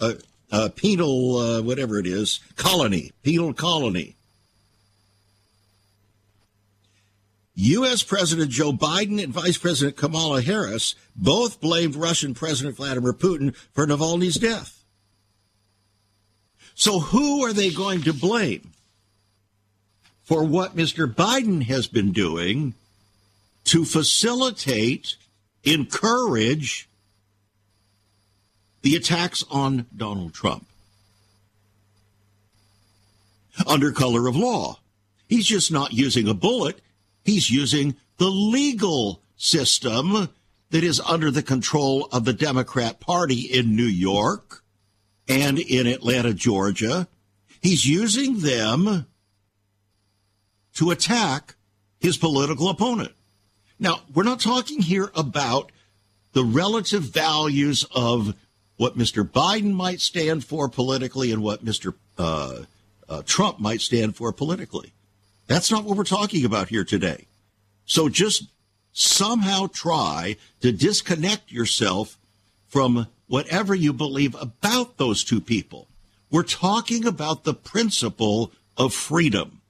a, 0.00 0.16
a 0.50 0.70
penal, 0.70 1.36
uh, 1.36 1.62
whatever 1.62 1.98
it 1.98 2.06
is, 2.06 2.40
colony, 2.56 3.12
penal 3.22 3.52
colony. 3.52 4.16
U.S. 7.56 8.02
President 8.02 8.50
Joe 8.50 8.72
Biden 8.72 9.22
and 9.22 9.32
Vice 9.32 9.56
President 9.58 9.96
Kamala 9.96 10.42
Harris 10.42 10.96
both 11.14 11.60
blamed 11.60 11.94
Russian 11.94 12.34
President 12.34 12.76
Vladimir 12.76 13.12
Putin 13.12 13.54
for 13.72 13.86
Navalny's 13.86 14.36
death. 14.36 14.84
So 16.74 16.98
who 16.98 17.44
are 17.44 17.52
they 17.52 17.70
going 17.70 18.02
to 18.02 18.12
blame 18.12 18.72
for 20.24 20.42
what 20.42 20.74
Mr. 20.74 21.06
Biden 21.06 21.62
has 21.64 21.86
been 21.86 22.10
doing 22.10 22.74
to 23.64 23.84
facilitate, 23.84 25.16
encourage, 25.62 26.88
the 28.82 28.94
attacks 28.94 29.44
on 29.50 29.86
Donald 29.96 30.34
Trump 30.34 30.66
under 33.66 33.92
color 33.92 34.28
of 34.28 34.36
law. 34.36 34.78
He's 35.28 35.46
just 35.46 35.72
not 35.72 35.92
using 35.92 36.28
a 36.28 36.34
bullet, 36.34 36.80
he's 37.24 37.50
using 37.50 37.96
the 38.18 38.28
legal 38.28 39.20
system 39.36 40.28
that 40.70 40.84
is 40.84 41.00
under 41.00 41.30
the 41.30 41.42
control 41.42 42.08
of 42.12 42.24
the 42.24 42.32
Democrat 42.32 43.00
Party 43.00 43.40
in 43.40 43.74
New 43.74 43.84
York 43.84 44.62
and 45.28 45.58
in 45.58 45.86
Atlanta, 45.86 46.34
Georgia. 46.34 47.08
He's 47.62 47.86
using 47.86 48.40
them 48.40 49.06
to 50.74 50.90
attack 50.90 51.54
his 52.00 52.18
political 52.18 52.68
opponent. 52.68 53.12
Now, 53.84 54.00
we're 54.14 54.22
not 54.22 54.40
talking 54.40 54.80
here 54.80 55.10
about 55.14 55.70
the 56.32 56.42
relative 56.42 57.02
values 57.02 57.84
of 57.94 58.34
what 58.78 58.96
Mr. 58.96 59.30
Biden 59.30 59.74
might 59.74 60.00
stand 60.00 60.42
for 60.42 60.70
politically 60.70 61.30
and 61.30 61.42
what 61.42 61.62
Mr. 61.62 61.92
Uh, 62.16 62.62
uh, 63.10 63.22
Trump 63.26 63.60
might 63.60 63.82
stand 63.82 64.16
for 64.16 64.32
politically. 64.32 64.94
That's 65.48 65.70
not 65.70 65.84
what 65.84 65.98
we're 65.98 66.04
talking 66.04 66.46
about 66.46 66.70
here 66.70 66.82
today. 66.82 67.26
So 67.84 68.08
just 68.08 68.44
somehow 68.94 69.66
try 69.66 70.36
to 70.62 70.72
disconnect 70.72 71.52
yourself 71.52 72.18
from 72.66 73.06
whatever 73.26 73.74
you 73.74 73.92
believe 73.92 74.34
about 74.36 74.96
those 74.96 75.22
two 75.22 75.42
people. 75.42 75.88
We're 76.30 76.42
talking 76.42 77.06
about 77.06 77.44
the 77.44 77.52
principle 77.52 78.50
of 78.78 78.94
freedom. 78.94 79.60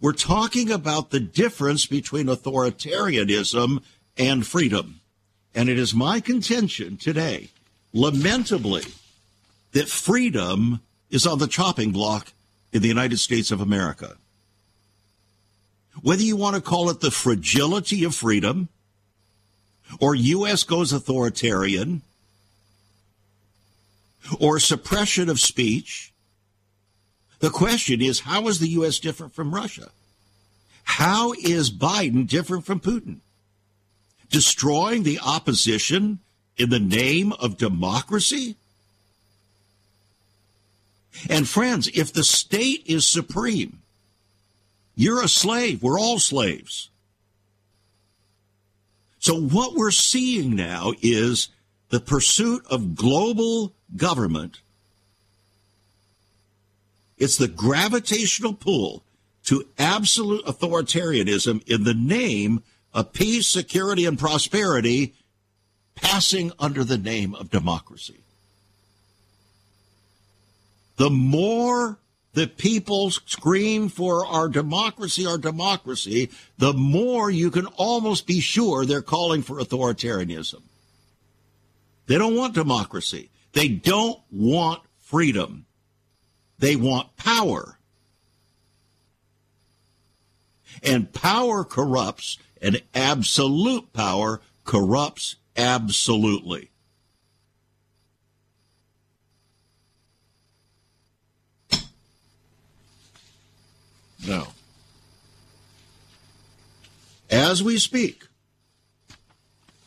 We're 0.00 0.12
talking 0.12 0.70
about 0.70 1.10
the 1.10 1.20
difference 1.20 1.86
between 1.86 2.26
authoritarianism 2.26 3.82
and 4.16 4.46
freedom. 4.46 5.00
And 5.54 5.68
it 5.68 5.78
is 5.78 5.94
my 5.94 6.20
contention 6.20 6.96
today 6.96 7.50
lamentably, 7.94 8.82
that 9.72 9.88
freedom 9.88 10.80
is 11.10 11.26
on 11.26 11.38
the 11.38 11.46
chopping 11.46 11.92
block 11.92 12.32
in 12.72 12.82
the 12.82 12.88
United 12.88 13.18
States 13.18 13.50
of 13.50 13.60
America. 13.60 14.16
Whether 16.02 16.22
you 16.22 16.36
want 16.36 16.56
to 16.56 16.60
call 16.60 16.90
it 16.90 17.00
the 17.00 17.12
fragility 17.12 18.02
of 18.02 18.14
freedom, 18.14 18.68
or 20.00 20.14
U.S. 20.14 20.64
goes 20.64 20.92
authoritarian, 20.92 22.02
or 24.40 24.58
suppression 24.58 25.28
of 25.28 25.38
speech, 25.38 26.12
the 27.44 27.50
question 27.50 28.00
is 28.00 28.20
how 28.20 28.48
is 28.48 28.58
the 28.58 28.68
U.S. 28.70 28.98
different 28.98 29.34
from 29.34 29.54
Russia? 29.54 29.90
How 30.84 31.34
is 31.34 31.70
Biden 31.70 32.26
different 32.26 32.64
from 32.64 32.80
Putin? 32.80 33.18
Destroying 34.30 35.02
the 35.02 35.20
opposition 35.20 36.20
in 36.56 36.70
the 36.70 36.80
name 36.80 37.32
of 37.32 37.58
democracy? 37.58 38.56
And 41.28 41.46
friends, 41.46 41.88
if 41.88 42.14
the 42.14 42.24
state 42.24 42.82
is 42.86 43.06
supreme, 43.06 43.80
you're 44.94 45.22
a 45.22 45.28
slave. 45.28 45.82
We're 45.82 46.00
all 46.00 46.18
slaves. 46.18 46.88
So 49.18 49.38
what 49.38 49.74
we're 49.74 49.90
seeing 49.90 50.56
now 50.56 50.92
is 51.02 51.48
the 51.90 52.00
pursuit 52.00 52.64
of 52.70 52.94
global 52.94 53.74
government. 53.96 54.60
It's 57.18 57.36
the 57.36 57.48
gravitational 57.48 58.54
pull 58.54 59.04
to 59.44 59.66
absolute 59.78 60.44
authoritarianism 60.46 61.66
in 61.68 61.84
the 61.84 61.94
name 61.94 62.62
of 62.92 63.12
peace, 63.12 63.46
security, 63.46 64.06
and 64.06 64.18
prosperity 64.18 65.14
passing 65.94 66.52
under 66.58 66.84
the 66.84 66.98
name 66.98 67.34
of 67.34 67.50
democracy. 67.50 68.20
The 70.96 71.10
more 71.10 71.98
the 72.34 72.46
people 72.46 73.10
scream 73.10 73.88
for 73.88 74.26
our 74.26 74.48
democracy, 74.48 75.26
our 75.26 75.38
democracy, 75.38 76.30
the 76.58 76.72
more 76.72 77.30
you 77.30 77.50
can 77.50 77.66
almost 77.66 78.26
be 78.26 78.40
sure 78.40 78.84
they're 78.84 79.02
calling 79.02 79.42
for 79.42 79.60
authoritarianism. 79.60 80.62
They 82.06 82.18
don't 82.18 82.36
want 82.36 82.54
democracy. 82.54 83.30
They 83.52 83.68
don't 83.68 84.20
want 84.30 84.82
freedom. 85.00 85.66
They 86.58 86.76
want 86.76 87.16
power. 87.16 87.78
And 90.82 91.12
power 91.12 91.64
corrupts, 91.64 92.38
and 92.60 92.82
absolute 92.94 93.92
power 93.92 94.40
corrupts 94.64 95.36
Absolutely. 95.56 96.70
Now, 104.26 104.54
as 107.30 107.62
we 107.62 107.78
speak, 107.78 108.26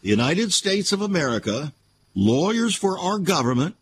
the 0.03 0.09
United 0.09 0.53
States 0.53 0.91
of 0.91 1.01
America, 1.01 1.73
lawyers 2.13 2.75
for 2.75 2.99
our 2.99 3.17
government, 3.17 3.75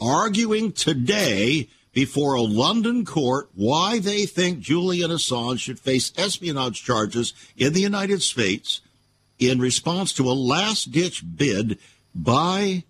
arguing 0.00 0.70
today 0.70 1.68
before 1.92 2.34
a 2.34 2.42
London 2.42 3.04
court 3.04 3.50
why 3.54 3.98
they 3.98 4.24
think 4.26 4.60
Julian 4.60 5.10
Assange 5.10 5.60
should 5.60 5.78
face 5.78 6.12
espionage 6.16 6.82
charges 6.82 7.34
in 7.56 7.72
the 7.72 7.80
United 7.80 8.22
States 8.22 8.80
in 9.38 9.58
response 9.58 10.12
to 10.14 10.30
a 10.30 10.32
last 10.32 10.90
ditch 10.90 11.22
bid 11.36 11.78
by 12.14 12.84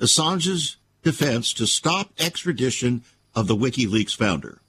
Assange's 0.00 0.76
defense 1.02 1.52
to 1.54 1.66
stop 1.66 2.12
extradition 2.18 3.02
of 3.34 3.46
the 3.46 3.56
WikiLeaks 3.56 4.14
founder. 4.14 4.60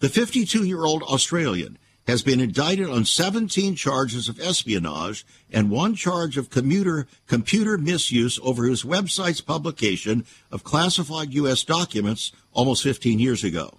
The 0.00 0.08
52 0.08 0.64
year 0.64 0.84
old 0.84 1.02
Australian 1.02 1.78
has 2.08 2.22
been 2.22 2.40
indicted 2.40 2.88
on 2.88 3.04
17 3.04 3.74
charges 3.74 4.30
of 4.30 4.40
espionage 4.40 5.26
and 5.52 5.70
one 5.70 5.94
charge 5.94 6.38
of 6.38 6.48
commuter, 6.48 7.06
computer 7.26 7.76
misuse 7.76 8.40
over 8.42 8.64
his 8.64 8.82
website's 8.82 9.42
publication 9.42 10.24
of 10.50 10.64
classified 10.64 11.34
U.S. 11.34 11.62
documents 11.62 12.32
almost 12.54 12.82
15 12.82 13.18
years 13.18 13.44
ago. 13.44 13.76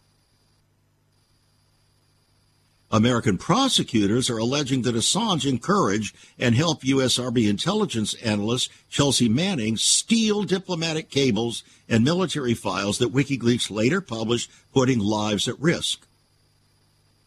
American 2.91 3.39
prosecutors 3.39 4.29
are 4.29 4.37
alleging 4.37 4.83
that 4.83 4.95
Assange 4.95 5.47
encouraged 5.47 6.15
and 6.37 6.53
helped 6.53 6.83
U.S. 6.83 7.17
Army 7.17 7.47
intelligence 7.47 8.13
analyst 8.15 8.69
Chelsea 8.91 9.29
Manning 9.29 9.75
steal 9.75 10.43
diplomatic 10.43 11.09
cables 11.09 11.63
and 11.87 12.03
military 12.03 12.53
files 12.53 12.99
that 12.99 13.13
WikiLeaks 13.13 13.71
later 13.71 14.01
published, 14.01 14.51
putting 14.71 14.99
lives 14.99 15.47
at 15.47 15.59
risk. 15.59 16.05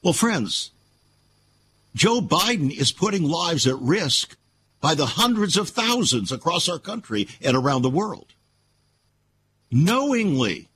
Well, 0.02 0.12
friends, 0.12 0.72
Joe 1.94 2.20
Biden 2.20 2.70
is 2.70 2.92
putting 2.92 3.24
lives 3.24 3.66
at 3.66 3.78
risk 3.78 4.36
by 4.80 4.94
the 4.94 5.06
hundreds 5.06 5.56
of 5.56 5.68
thousands 5.68 6.32
across 6.32 6.68
our 6.68 6.78
country 6.78 7.28
and 7.40 7.56
around 7.56 7.82
the 7.82 7.90
world. 7.90 8.34
Knowingly. 9.70 10.68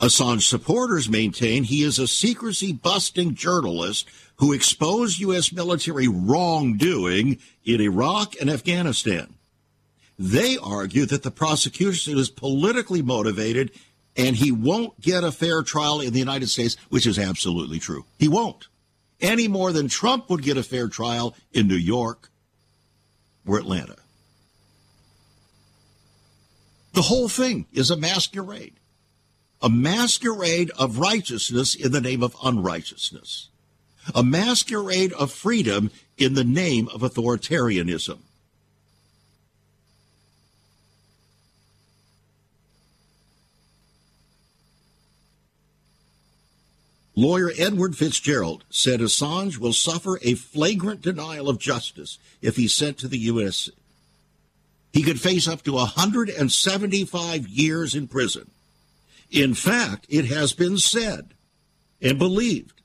Assange 0.00 0.42
supporters 0.42 1.08
maintain 1.08 1.64
he 1.64 1.82
is 1.82 1.98
a 1.98 2.06
secrecy 2.06 2.72
busting 2.72 3.34
journalist 3.34 4.08
who 4.36 4.52
exposed 4.52 5.18
U.S. 5.18 5.52
military 5.52 6.06
wrongdoing 6.06 7.38
in 7.64 7.80
Iraq 7.80 8.34
and 8.40 8.48
Afghanistan. 8.48 9.34
They 10.18 10.56
argue 10.56 11.06
that 11.06 11.22
the 11.22 11.30
prosecution 11.30 12.18
is 12.18 12.28
politically 12.28 13.02
motivated 13.02 13.70
and 14.16 14.34
he 14.34 14.50
won't 14.50 15.00
get 15.00 15.22
a 15.22 15.30
fair 15.30 15.62
trial 15.62 16.00
in 16.00 16.12
the 16.12 16.18
United 16.18 16.48
States, 16.48 16.76
which 16.88 17.06
is 17.06 17.18
absolutely 17.18 17.78
true. 17.78 18.04
He 18.18 18.26
won't. 18.26 18.66
Any 19.20 19.46
more 19.46 19.72
than 19.72 19.88
Trump 19.88 20.28
would 20.28 20.42
get 20.42 20.56
a 20.56 20.62
fair 20.62 20.88
trial 20.88 21.36
in 21.52 21.68
New 21.68 21.76
York 21.76 22.30
or 23.46 23.58
Atlanta. 23.58 23.96
The 26.94 27.02
whole 27.02 27.28
thing 27.28 27.66
is 27.72 27.90
a 27.90 27.96
masquerade. 27.96 28.74
A 29.62 29.68
masquerade 29.68 30.70
of 30.76 30.98
righteousness 30.98 31.76
in 31.76 31.92
the 31.92 32.00
name 32.00 32.24
of 32.24 32.36
unrighteousness. 32.42 33.48
A 34.14 34.24
masquerade 34.24 35.12
of 35.12 35.30
freedom 35.30 35.92
in 36.16 36.34
the 36.34 36.44
name 36.44 36.88
of 36.88 37.02
authoritarianism. 37.02 38.18
Lawyer 47.18 47.50
Edward 47.58 47.96
Fitzgerald 47.96 48.62
said 48.70 49.00
Assange 49.00 49.58
will 49.58 49.72
suffer 49.72 50.20
a 50.22 50.34
flagrant 50.34 51.00
denial 51.00 51.48
of 51.48 51.58
justice 51.58 52.16
if 52.40 52.54
he's 52.54 52.72
sent 52.72 52.96
to 52.98 53.08
the 53.08 53.18
U.S. 53.18 53.70
He 54.92 55.02
could 55.02 55.20
face 55.20 55.48
up 55.48 55.62
to 55.64 55.72
175 55.72 57.48
years 57.48 57.96
in 57.96 58.06
prison. 58.06 58.52
In 59.32 59.54
fact, 59.54 60.06
it 60.08 60.26
has 60.26 60.52
been 60.52 60.78
said 60.78 61.34
and 62.00 62.20
believed 62.20 62.82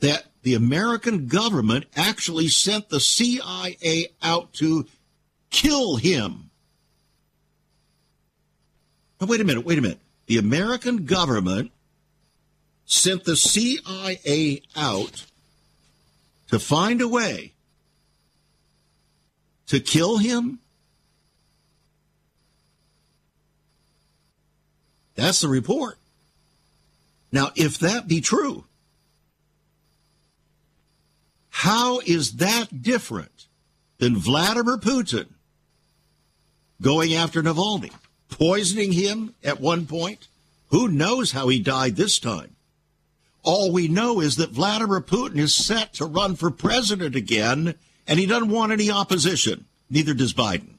that 0.00 0.24
the 0.42 0.54
American 0.54 1.28
government 1.28 1.84
actually 1.94 2.48
sent 2.48 2.88
the 2.88 2.98
CIA 2.98 4.08
out 4.24 4.52
to 4.54 4.88
kill 5.50 5.94
him. 5.98 6.50
Now, 9.20 9.28
wait 9.28 9.40
a 9.40 9.44
minute, 9.44 9.64
wait 9.64 9.78
a 9.78 9.82
minute. 9.82 10.00
The 10.26 10.38
American 10.38 11.04
government 11.04 11.70
sent 12.88 13.24
the 13.24 13.36
CIA 13.36 14.62
out 14.74 15.26
to 16.48 16.58
find 16.58 17.00
a 17.02 17.06
way 17.06 17.52
to 19.66 19.78
kill 19.78 20.16
him? 20.16 20.58
That's 25.14 25.40
the 25.40 25.48
report. 25.48 25.98
Now, 27.30 27.50
if 27.54 27.78
that 27.80 28.08
be 28.08 28.22
true, 28.22 28.64
how 31.50 32.00
is 32.00 32.36
that 32.36 32.82
different 32.82 33.48
than 33.98 34.16
Vladimir 34.16 34.78
Putin 34.78 35.26
going 36.80 37.12
after 37.12 37.42
Navalny, 37.42 37.92
poisoning 38.30 38.92
him 38.92 39.34
at 39.44 39.60
one 39.60 39.84
point? 39.86 40.28
Who 40.68 40.88
knows 40.88 41.32
how 41.32 41.48
he 41.48 41.58
died 41.58 41.96
this 41.96 42.18
time? 42.18 42.54
All 43.42 43.72
we 43.72 43.88
know 43.88 44.20
is 44.20 44.36
that 44.36 44.50
Vladimir 44.50 45.00
Putin 45.00 45.38
is 45.38 45.54
set 45.54 45.94
to 45.94 46.04
run 46.04 46.36
for 46.36 46.50
president 46.50 47.14
again, 47.14 47.74
and 48.06 48.18
he 48.18 48.26
doesn't 48.26 48.50
want 48.50 48.72
any 48.72 48.90
opposition. 48.90 49.66
Neither 49.90 50.14
does 50.14 50.34
Biden. 50.34 50.74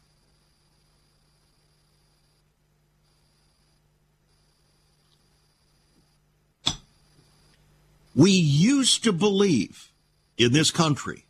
We 8.15 8.31
used 8.31 9.03
to 9.05 9.13
believe 9.13 9.91
in 10.37 10.51
this 10.51 10.71
country 10.71 11.25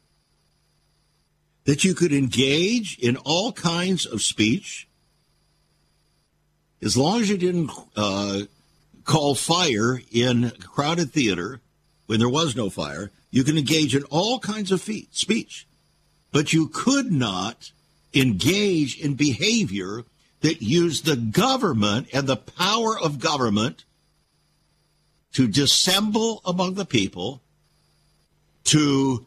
that 1.66 1.84
you 1.84 1.94
could 1.94 2.12
engage 2.12 2.98
in 2.98 3.16
all 3.18 3.52
kinds 3.52 4.06
of 4.06 4.24
speech 4.24 4.88
as 6.82 6.98
long 6.98 7.22
as 7.22 7.30
you 7.30 7.38
didn't 7.38 7.70
uh, 7.96 8.42
call 9.06 9.36
fire 9.36 10.02
in 10.12 10.46
a 10.46 10.52
crowded 10.52 11.12
theater 11.12 11.62
when 12.06 12.20
there 12.20 12.30
was 12.30 12.56
no 12.56 12.70
fire. 12.70 13.12
You 13.32 13.44
can 13.44 13.58
engage 13.58 13.96
in 13.96 14.04
all 14.06 14.40
kinds 14.40 14.72
of 14.72 14.82
fe- 14.82 15.08
speech, 15.12 15.68
but 16.32 16.54
you 16.54 16.68
could 16.68 17.12
not 17.12 17.72
engage 18.14 19.00
in 19.00 19.14
behavior 19.16 20.04
that 20.42 20.62
used 20.62 21.06
the 21.06 21.16
government 21.16 22.08
and 22.14 22.28
the 22.28 22.38
power 22.38 22.98
of 22.98 23.20
government 23.20 23.84
to 25.34 25.48
dissemble 25.48 26.42
among 26.46 26.74
the 26.74 26.86
people, 26.86 27.42
to 28.64 29.26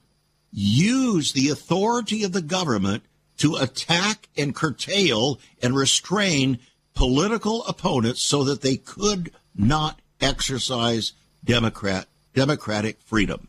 use 0.53 1.33
the 1.33 1.49
authority 1.49 2.25
of 2.25 2.33
the 2.33 2.43
government 2.43 3.05
to 3.39 3.57
attack 3.57 4.29
and 4.37 4.55
curtail 4.55 5.39
and 5.63 5.75
restrain 5.75 6.59
political 6.95 7.65
opponents 7.65 8.21
so 8.21 8.45
that 8.45 8.61
they 8.61 8.77
could 8.77 9.33
not 9.55 10.01
exercise 10.21 11.13
Democrat 11.45 12.07
democratic 12.35 13.01
freedom. 13.01 13.49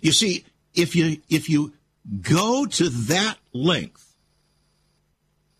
You 0.00 0.12
see, 0.12 0.44
if 0.74 0.94
you 0.94 1.18
if 1.28 1.48
you 1.48 1.72
go 2.22 2.66
to 2.66 2.88
that 2.88 3.36
length, 3.52 4.14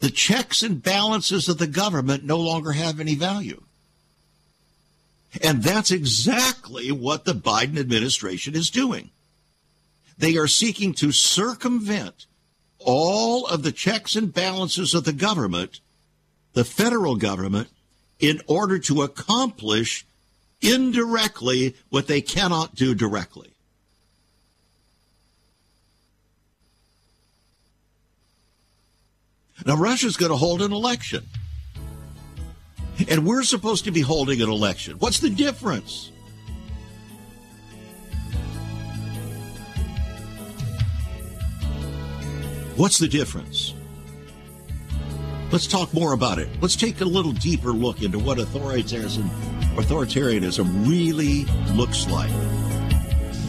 the 0.01 0.11
checks 0.11 0.63
and 0.63 0.83
balances 0.83 1.49
of 1.49 1.59
the 1.59 1.67
government 1.67 2.25
no 2.25 2.39
longer 2.39 2.73
have 2.73 3.01
any 3.01 3.15
value. 3.15 3.63
And 5.43 5.63
that's 5.63 5.91
exactly 5.91 6.91
what 6.93 7.25
the 7.25 7.35
Biden 7.35 7.79
administration 7.79 8.55
is 8.55 8.71
doing. 8.71 9.11
They 10.17 10.37
are 10.37 10.47
seeking 10.47 10.95
to 10.95 11.13
circumvent 11.13 12.27
all 12.79 13.47
of 13.47 13.63
the 13.63 13.73
checks 13.73 14.17
and 14.17 14.33
balances 14.33 14.95
of 14.95 15.05
the 15.05 15.13
government 15.13 15.81
the 16.57 16.65
federal 16.65 17.17
government 17.17 17.69
in 18.19 18.41
order 18.47 18.79
to 18.79 19.03
accomplish 19.03 20.07
indirectly 20.63 21.77
what 21.91 22.07
they 22.07 22.23
cannot 22.23 22.75
do 22.75 22.95
directly. 22.95 23.53
Now, 29.67 29.77
Russia's 29.77 30.17
going 30.17 30.33
to 30.33 30.37
hold 30.39 30.63
an 30.63 30.73
election. 30.73 31.25
And 33.07 33.27
we're 33.27 33.43
supposed 33.43 33.85
to 33.85 33.91
be 33.91 34.01
holding 34.01 34.41
an 34.41 34.49
election. 34.49 34.99
What's 34.99 35.21
the 35.21 35.29
difference? 35.29 36.11
What's 42.77 42.97
the 42.97 43.09
difference? 43.09 43.76
Let's 45.53 45.67
talk 45.69 45.95
more 45.95 46.13
about 46.13 46.39
it. 46.39 46.49
Let's 46.61 46.75
take 46.75 47.01
a 47.01 47.05
little 47.05 47.33
deeper 47.33 47.71
look 47.71 48.03
into 48.03 48.19
what 48.19 48.39
authoritarianism, 48.39 49.29
authoritarianism 49.77 50.89
really 50.89 51.45
looks 51.75 52.09
like. 52.09 52.33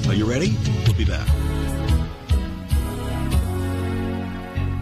Are 0.08 0.14
you 0.14 0.26
ready? 0.26 0.56
We'll 0.86 0.96
be 0.96 1.06
back. 1.06 1.28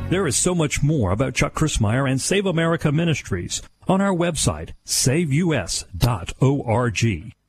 There 0.10 0.28
is 0.28 0.38
so 0.38 0.54
much 0.54 0.84
more 0.84 1.12
about 1.12 1.34
Chuck 1.34 1.56
Crismier 1.56 2.10
and 2.10 2.22
Save 2.22 2.46
America 2.46 2.92
Ministries 2.92 3.62
on 3.88 4.02
our 4.02 4.14
website, 4.14 4.74
saveus.org. 4.86 5.86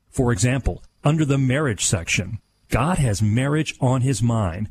For 0.09 0.33
example, 0.33 0.83
under 1.05 1.25
the 1.25 1.39
marriage 1.39 1.85
section, 1.85 2.39
God 2.69 2.99
has 2.99 3.21
marriage 3.21 3.75
on 3.81 4.01
his 4.01 4.23
mind. 4.23 4.71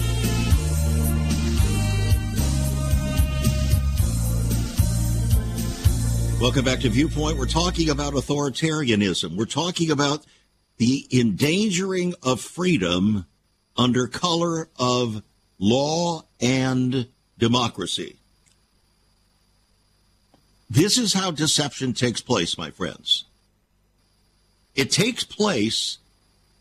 Welcome 6.41 6.65
back 6.65 6.79
to 6.79 6.89
Viewpoint. 6.89 7.37
We're 7.37 7.45
talking 7.45 7.91
about 7.91 8.13
authoritarianism. 8.13 9.35
We're 9.35 9.45
talking 9.45 9.91
about 9.91 10.25
the 10.77 11.07
endangering 11.11 12.15
of 12.23 12.41
freedom 12.41 13.27
under 13.77 14.07
color 14.07 14.67
of 14.79 15.21
law 15.59 16.23
and 16.41 17.07
democracy. 17.37 18.15
This 20.67 20.97
is 20.97 21.13
how 21.13 21.29
deception 21.29 21.93
takes 21.93 22.21
place, 22.21 22.57
my 22.57 22.71
friends. 22.71 23.25
It 24.73 24.89
takes 24.89 25.23
place 25.23 25.99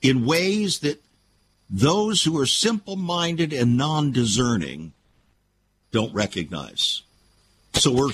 in 0.03 0.27
ways 0.27 0.81
that 0.81 1.03
those 1.71 2.23
who 2.23 2.39
are 2.39 2.45
simple 2.45 2.97
minded 2.97 3.55
and 3.55 3.79
non 3.79 4.13
discerning 4.13 4.93
don't 5.91 6.13
recognize. 6.13 7.01
So 7.73 7.93
we're 7.93 8.13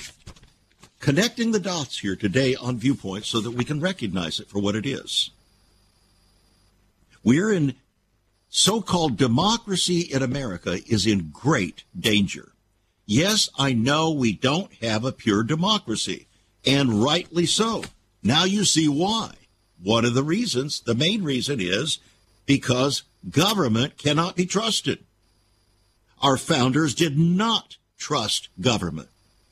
connecting 1.01 1.53
the 1.53 1.61
dots 1.61 1.99
here 1.99 2.17
today 2.17 2.55
on 2.55 2.79
Viewpoint 2.79 3.25
so 3.25 3.41
that 3.41 3.53
we 3.53 3.65
can 3.65 3.81
recognize 3.81 4.41
it 4.41 4.49
for 4.49 4.59
what 4.59 4.77
it 4.77 4.87
is. 4.87 5.31
We're 7.23 7.53
in 7.53 7.75
so 8.49 8.81
called 8.81 9.17
democracy 9.17 10.01
in 10.01 10.23
America 10.23 10.79
is 10.87 11.07
in 11.07 11.31
great 11.33 11.85
danger. 11.99 12.53
Yes, 13.05 13.49
I 13.59 13.73
know 13.73 14.11
we 14.11 14.33
don't 14.33 14.73
have 14.83 15.05
a 15.05 15.13
pure 15.13 15.43
democracy, 15.43 16.27
and 16.65 17.03
rightly 17.03 17.47
so. 17.47 17.85
Now 18.23 18.45
you 18.45 18.65
see 18.65 18.89
why. 18.89 19.35
One 19.83 20.05
of 20.05 20.15
the 20.15 20.25
reasons, 20.25 20.81
the 20.81 20.95
main 20.95 21.23
reason 21.23 21.61
is 21.61 21.99
because 22.47 23.03
government 23.29 23.99
cannot 23.99 24.37
be 24.37 24.47
trusted. 24.47 25.05
Our 26.23 26.37
founders 26.37 26.95
did 26.95 27.19
not 27.19 27.77
trust 27.99 28.49
government. 28.61 29.09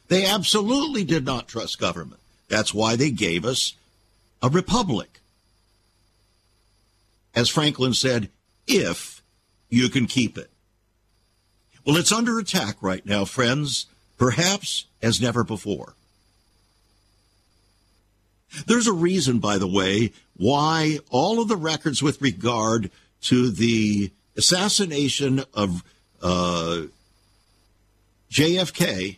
They 0.08 0.26
absolutely 0.26 1.04
did 1.04 1.24
not 1.24 1.48
trust 1.48 1.78
government. 1.78 2.20
That's 2.48 2.74
why 2.74 2.96
they 2.96 3.10
gave 3.10 3.44
us 3.44 3.74
a 4.42 4.48
republic. 4.48 5.20
As 7.34 7.48
Franklin 7.48 7.94
said, 7.94 8.28
if 8.66 9.22
you 9.68 9.88
can 9.88 10.06
keep 10.06 10.38
it. 10.38 10.50
Well, 11.84 11.96
it's 11.96 12.12
under 12.12 12.38
attack 12.38 12.76
right 12.80 13.04
now, 13.04 13.24
friends, 13.24 13.86
perhaps 14.16 14.86
as 15.02 15.20
never 15.20 15.44
before. 15.44 15.94
There's 18.66 18.86
a 18.86 18.92
reason, 18.92 19.38
by 19.38 19.58
the 19.58 19.66
way, 19.66 20.12
why 20.36 21.00
all 21.10 21.40
of 21.40 21.48
the 21.48 21.56
records 21.56 22.02
with 22.02 22.22
regard 22.22 22.90
to 23.22 23.50
the 23.50 24.12
assassination 24.36 25.42
of 25.54 25.82
uh, 26.22 26.82
JFK 28.30 29.16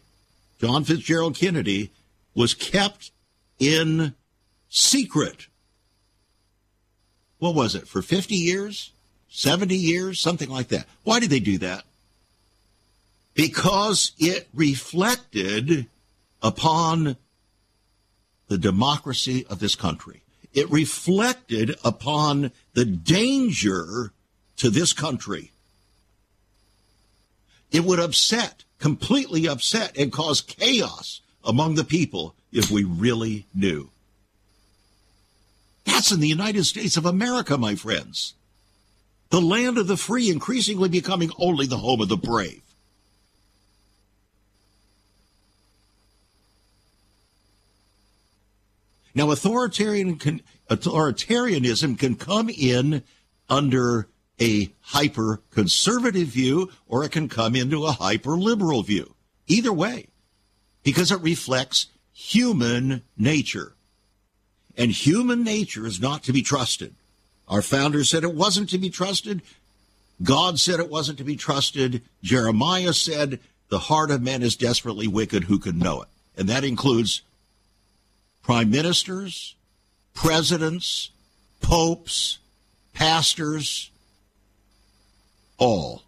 John 0.60 0.84
Fitzgerald 0.84 1.36
Kennedy, 1.36 1.90
was 2.34 2.54
kept 2.54 3.10
in 3.58 4.14
secret. 4.68 5.46
What 7.38 7.54
was 7.54 7.74
it, 7.74 7.88
for 7.88 8.02
50 8.02 8.34
years? 8.34 8.92
70 9.30 9.74
years? 9.74 10.20
Something 10.20 10.48
like 10.48 10.68
that. 10.68 10.86
Why 11.04 11.20
did 11.20 11.30
they 11.30 11.40
do 11.40 11.58
that? 11.58 11.84
Because 13.34 14.12
it 14.18 14.48
reflected 14.54 15.86
upon 16.42 17.16
the 18.48 18.58
democracy 18.58 19.44
of 19.50 19.58
this 19.58 19.74
country. 19.74 20.22
It 20.54 20.70
reflected 20.70 21.76
upon 21.84 22.52
the 22.72 22.86
danger 22.86 24.12
to 24.56 24.70
this 24.70 24.94
country. 24.94 25.50
It 27.70 27.84
would 27.84 27.98
upset 27.98 28.64
completely 28.78 29.48
upset 29.48 29.96
and 29.96 30.12
cause 30.12 30.40
chaos 30.40 31.20
among 31.44 31.74
the 31.74 31.84
people 31.84 32.34
if 32.52 32.70
we 32.70 32.84
really 32.84 33.46
knew. 33.54 33.90
That's 35.84 36.12
in 36.12 36.20
the 36.20 36.28
United 36.28 36.64
States 36.64 36.96
of 36.96 37.06
America, 37.06 37.56
my 37.56 37.74
friends. 37.74 38.34
The 39.30 39.40
land 39.40 39.78
of 39.78 39.86
the 39.86 39.96
free 39.96 40.30
increasingly 40.30 40.88
becoming 40.88 41.30
only 41.38 41.66
the 41.66 41.78
home 41.78 42.00
of 42.00 42.08
the 42.08 42.16
brave. 42.16 42.62
Now, 49.14 49.30
authoritarian 49.30 50.16
can, 50.16 50.42
authoritarianism 50.68 51.98
can 51.98 52.16
come 52.16 52.50
in 52.50 53.02
under 53.48 54.08
a 54.40 54.70
hyper 54.80 55.40
conservative 55.50 56.28
view 56.28 56.70
or 56.86 57.04
it 57.04 57.12
can 57.12 57.28
come 57.28 57.56
into 57.56 57.86
a 57.86 57.92
hyper 57.92 58.32
liberal 58.32 58.82
view. 58.82 59.14
Either 59.46 59.72
way, 59.72 60.06
because 60.82 61.10
it 61.10 61.20
reflects 61.20 61.86
human 62.12 63.02
nature. 63.16 63.72
And 64.76 64.90
human 64.90 65.42
nature 65.42 65.86
is 65.86 66.00
not 66.00 66.22
to 66.24 66.32
be 66.32 66.42
trusted. 66.42 66.94
Our 67.48 67.62
founders 67.62 68.10
said 68.10 68.24
it 68.24 68.34
wasn't 68.34 68.70
to 68.70 68.78
be 68.78 68.90
trusted. 68.90 69.42
God 70.22 70.58
said 70.58 70.80
it 70.80 70.90
wasn't 70.90 71.18
to 71.18 71.24
be 71.24 71.36
trusted. 71.36 72.02
Jeremiah 72.22 72.92
said, 72.92 73.40
the 73.68 73.78
heart 73.78 74.10
of 74.10 74.22
man 74.22 74.42
is 74.42 74.56
desperately 74.56 75.08
wicked. 75.08 75.44
Who 75.44 75.58
can 75.58 75.78
know 75.78 76.02
it? 76.02 76.08
And 76.36 76.48
that 76.48 76.64
includes 76.64 77.22
prime 78.42 78.70
ministers, 78.70 79.54
presidents, 80.14 81.10
popes, 81.60 82.38
pastors, 82.94 83.90
all 85.58 86.02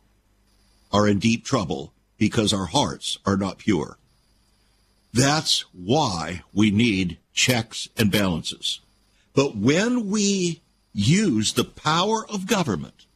are 0.92 1.08
in 1.08 1.18
deep 1.18 1.44
trouble 1.44 1.92
because 2.16 2.52
our 2.52 2.66
hearts 2.66 3.18
are 3.24 3.36
not 3.36 3.58
pure. 3.58 3.98
That's 5.12 5.64
why 5.72 6.42
we 6.52 6.70
need 6.70 7.18
checks 7.32 7.88
and 7.96 8.10
balances. 8.10 8.80
But 9.34 9.56
when 9.56 10.10
we 10.10 10.60
use 10.92 11.52
the 11.52 11.64
power 11.64 12.26
of 12.28 12.46
government 12.46 13.06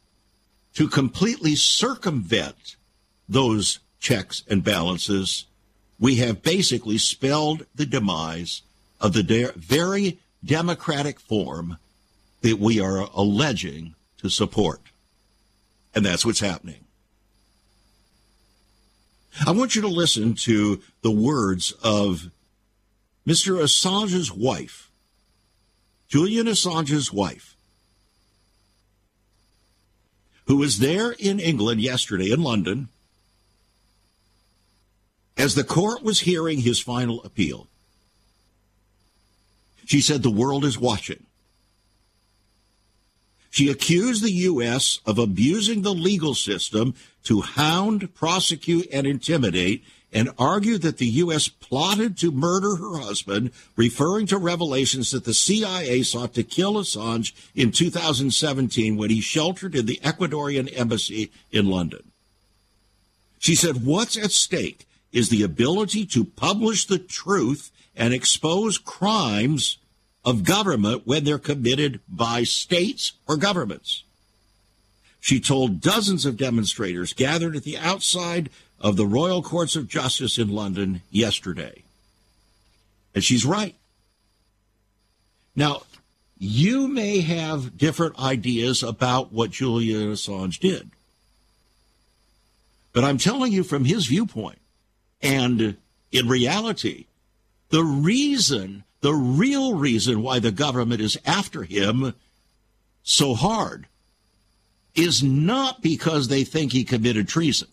to 0.75 0.87
completely 0.87 1.55
circumvent 1.55 2.75
those 3.27 3.79
checks 3.99 4.43
and 4.49 4.63
balances, 4.63 5.45
we 5.99 6.15
have 6.15 6.41
basically 6.41 6.97
spelled 6.97 7.65
the 7.75 7.85
demise 7.85 8.61
of 8.99 9.13
the 9.13 9.23
de- 9.23 9.51
very 9.55 10.19
democratic 10.43 11.19
form 11.19 11.77
that 12.41 12.59
we 12.59 12.79
are 12.79 13.09
alleging 13.13 13.95
to 14.17 14.29
support. 14.29 14.81
And 15.95 16.05
that's 16.05 16.25
what's 16.25 16.39
happening. 16.39 16.83
I 19.45 19.51
want 19.51 19.75
you 19.75 19.81
to 19.81 19.87
listen 19.87 20.35
to 20.35 20.81
the 21.01 21.11
words 21.11 21.71
of 21.83 22.29
Mr. 23.27 23.61
Assange's 23.61 24.31
wife, 24.31 24.91
Julian 26.07 26.47
Assange's 26.47 27.11
wife, 27.11 27.55
who 30.45 30.57
was 30.57 30.79
there 30.79 31.11
in 31.11 31.39
England 31.39 31.81
yesterday 31.81 32.31
in 32.31 32.43
London 32.43 32.89
as 35.37 35.55
the 35.55 35.63
court 35.63 36.03
was 36.03 36.21
hearing 36.21 36.59
his 36.59 36.79
final 36.79 37.23
appeal. 37.23 37.67
She 39.85 39.99
said, 39.99 40.21
The 40.21 40.29
world 40.29 40.63
is 40.63 40.77
watching. 40.77 41.25
She 43.53 43.69
accused 43.69 44.23
the 44.23 44.31
U.S. 44.31 44.99
of 45.05 45.19
abusing 45.19 45.83
the 45.83 45.93
legal 45.93 46.33
system 46.33 46.95
to 47.25 47.41
hound, 47.41 48.15
prosecute, 48.15 48.87
and 48.91 49.05
intimidate 49.05 49.83
and 50.11 50.31
argued 50.39 50.81
that 50.81 50.97
the 50.97 51.05
U.S. 51.05 51.49
plotted 51.49 52.17
to 52.17 52.31
murder 52.31 52.77
her 52.77 52.97
husband, 52.97 53.51
referring 53.75 54.25
to 54.25 54.39
revelations 54.39 55.11
that 55.11 55.25
the 55.25 55.35
CIA 55.35 56.01
sought 56.01 56.33
to 56.33 56.41
kill 56.41 56.73
Assange 56.77 57.31
in 57.53 57.71
2017 57.71 58.97
when 58.97 59.11
he 59.11 59.21
sheltered 59.21 59.75
in 59.75 59.85
the 59.85 59.99
Ecuadorian 60.03 60.67
embassy 60.75 61.31
in 61.51 61.67
London. 61.67 62.11
She 63.37 63.53
said, 63.53 63.85
What's 63.85 64.17
at 64.17 64.31
stake 64.31 64.87
is 65.11 65.29
the 65.29 65.43
ability 65.43 66.07
to 66.07 66.25
publish 66.25 66.87
the 66.87 66.97
truth 66.97 67.69
and 67.95 68.15
expose 68.15 68.79
crimes 68.79 69.77
of 70.25 70.43
government 70.43 71.05
when 71.05 71.23
they're 71.23 71.37
committed 71.37 71.99
by 72.07 72.43
states 72.43 73.13
or 73.27 73.37
governments. 73.37 74.03
She 75.19 75.39
told 75.39 75.81
dozens 75.81 76.25
of 76.25 76.37
demonstrators 76.37 77.13
gathered 77.13 77.55
at 77.55 77.63
the 77.63 77.77
outside 77.77 78.49
of 78.79 78.97
the 78.97 79.07
Royal 79.07 79.41
Courts 79.41 79.75
of 79.75 79.87
Justice 79.87 80.37
in 80.37 80.49
London 80.49 81.01
yesterday. 81.09 81.83
And 83.15 83.23
she's 83.23 83.45
right. 83.45 83.75
Now, 85.55 85.83
you 86.37 86.87
may 86.87 87.21
have 87.21 87.77
different 87.77 88.19
ideas 88.19 88.83
about 88.83 89.31
what 89.31 89.51
Julian 89.51 90.11
Assange 90.11 90.59
did. 90.59 90.91
But 92.91 93.03
I'm 93.03 93.17
telling 93.17 93.51
you 93.51 93.63
from 93.63 93.85
his 93.85 94.07
viewpoint, 94.07 94.59
and 95.21 95.77
in 96.11 96.27
reality, 96.27 97.05
the 97.69 97.83
reason, 97.83 98.83
the 99.03 99.13
real 99.13 99.75
reason 99.75 100.23
why 100.23 100.39
the 100.39 100.51
government 100.51 101.01
is 101.01 101.17
after 101.25 101.63
him 101.63 102.13
so 103.03 103.33
hard 103.33 103.85
is 104.95 105.21
not 105.21 105.81
because 105.81 106.29
they 106.29 106.45
think 106.45 106.71
he 106.71 106.85
committed 106.85 107.27
treason. 107.27 107.67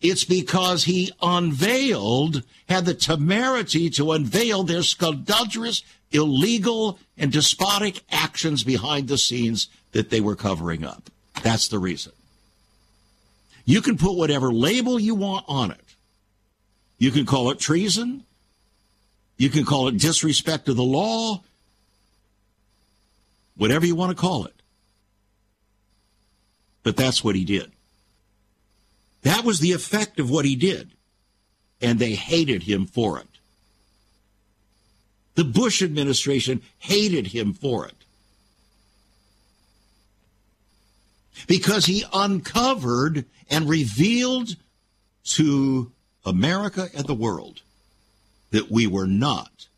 It's 0.00 0.24
because 0.24 0.84
he 0.84 1.12
unveiled, 1.20 2.42
had 2.70 2.86
the 2.86 2.94
temerity 2.94 3.90
to 3.90 4.12
unveil 4.12 4.62
their 4.62 4.82
skullduggerous, 4.82 5.82
illegal, 6.10 6.98
and 7.18 7.30
despotic 7.30 8.00
actions 8.10 8.64
behind 8.64 9.08
the 9.08 9.18
scenes 9.18 9.68
that 9.92 10.08
they 10.08 10.22
were 10.22 10.36
covering 10.36 10.86
up. 10.86 11.10
That's 11.42 11.68
the 11.68 11.78
reason. 11.78 12.12
You 13.66 13.82
can 13.82 13.98
put 13.98 14.16
whatever 14.16 14.50
label 14.50 14.98
you 14.98 15.14
want 15.14 15.44
on 15.48 15.70
it. 15.70 15.96
You 16.96 17.10
can 17.10 17.26
call 17.26 17.50
it 17.50 17.58
treason. 17.58 18.24
You 19.40 19.48
can 19.48 19.64
call 19.64 19.88
it 19.88 19.96
disrespect 19.96 20.66
to 20.66 20.74
the 20.74 20.82
law. 20.82 21.42
Whatever 23.56 23.86
you 23.86 23.94
want 23.94 24.10
to 24.10 24.20
call 24.20 24.44
it. 24.44 24.52
But 26.82 26.94
that's 26.94 27.24
what 27.24 27.34
he 27.34 27.46
did. 27.46 27.72
That 29.22 29.42
was 29.42 29.58
the 29.58 29.72
effect 29.72 30.20
of 30.20 30.28
what 30.28 30.44
he 30.44 30.56
did. 30.56 30.90
And 31.80 31.98
they 31.98 32.10
hated 32.10 32.64
him 32.64 32.84
for 32.84 33.18
it. 33.18 33.28
The 35.36 35.44
Bush 35.44 35.80
administration 35.80 36.60
hated 36.78 37.28
him 37.28 37.54
for 37.54 37.86
it. 37.86 37.96
Because 41.46 41.86
he 41.86 42.04
uncovered 42.12 43.24
and 43.48 43.70
revealed 43.70 44.56
to 45.24 45.92
America 46.26 46.90
and 46.94 47.06
the 47.06 47.14
world 47.14 47.62
that 48.50 48.70
we 48.70 48.86
were 48.86 49.06
not 49.06 49.68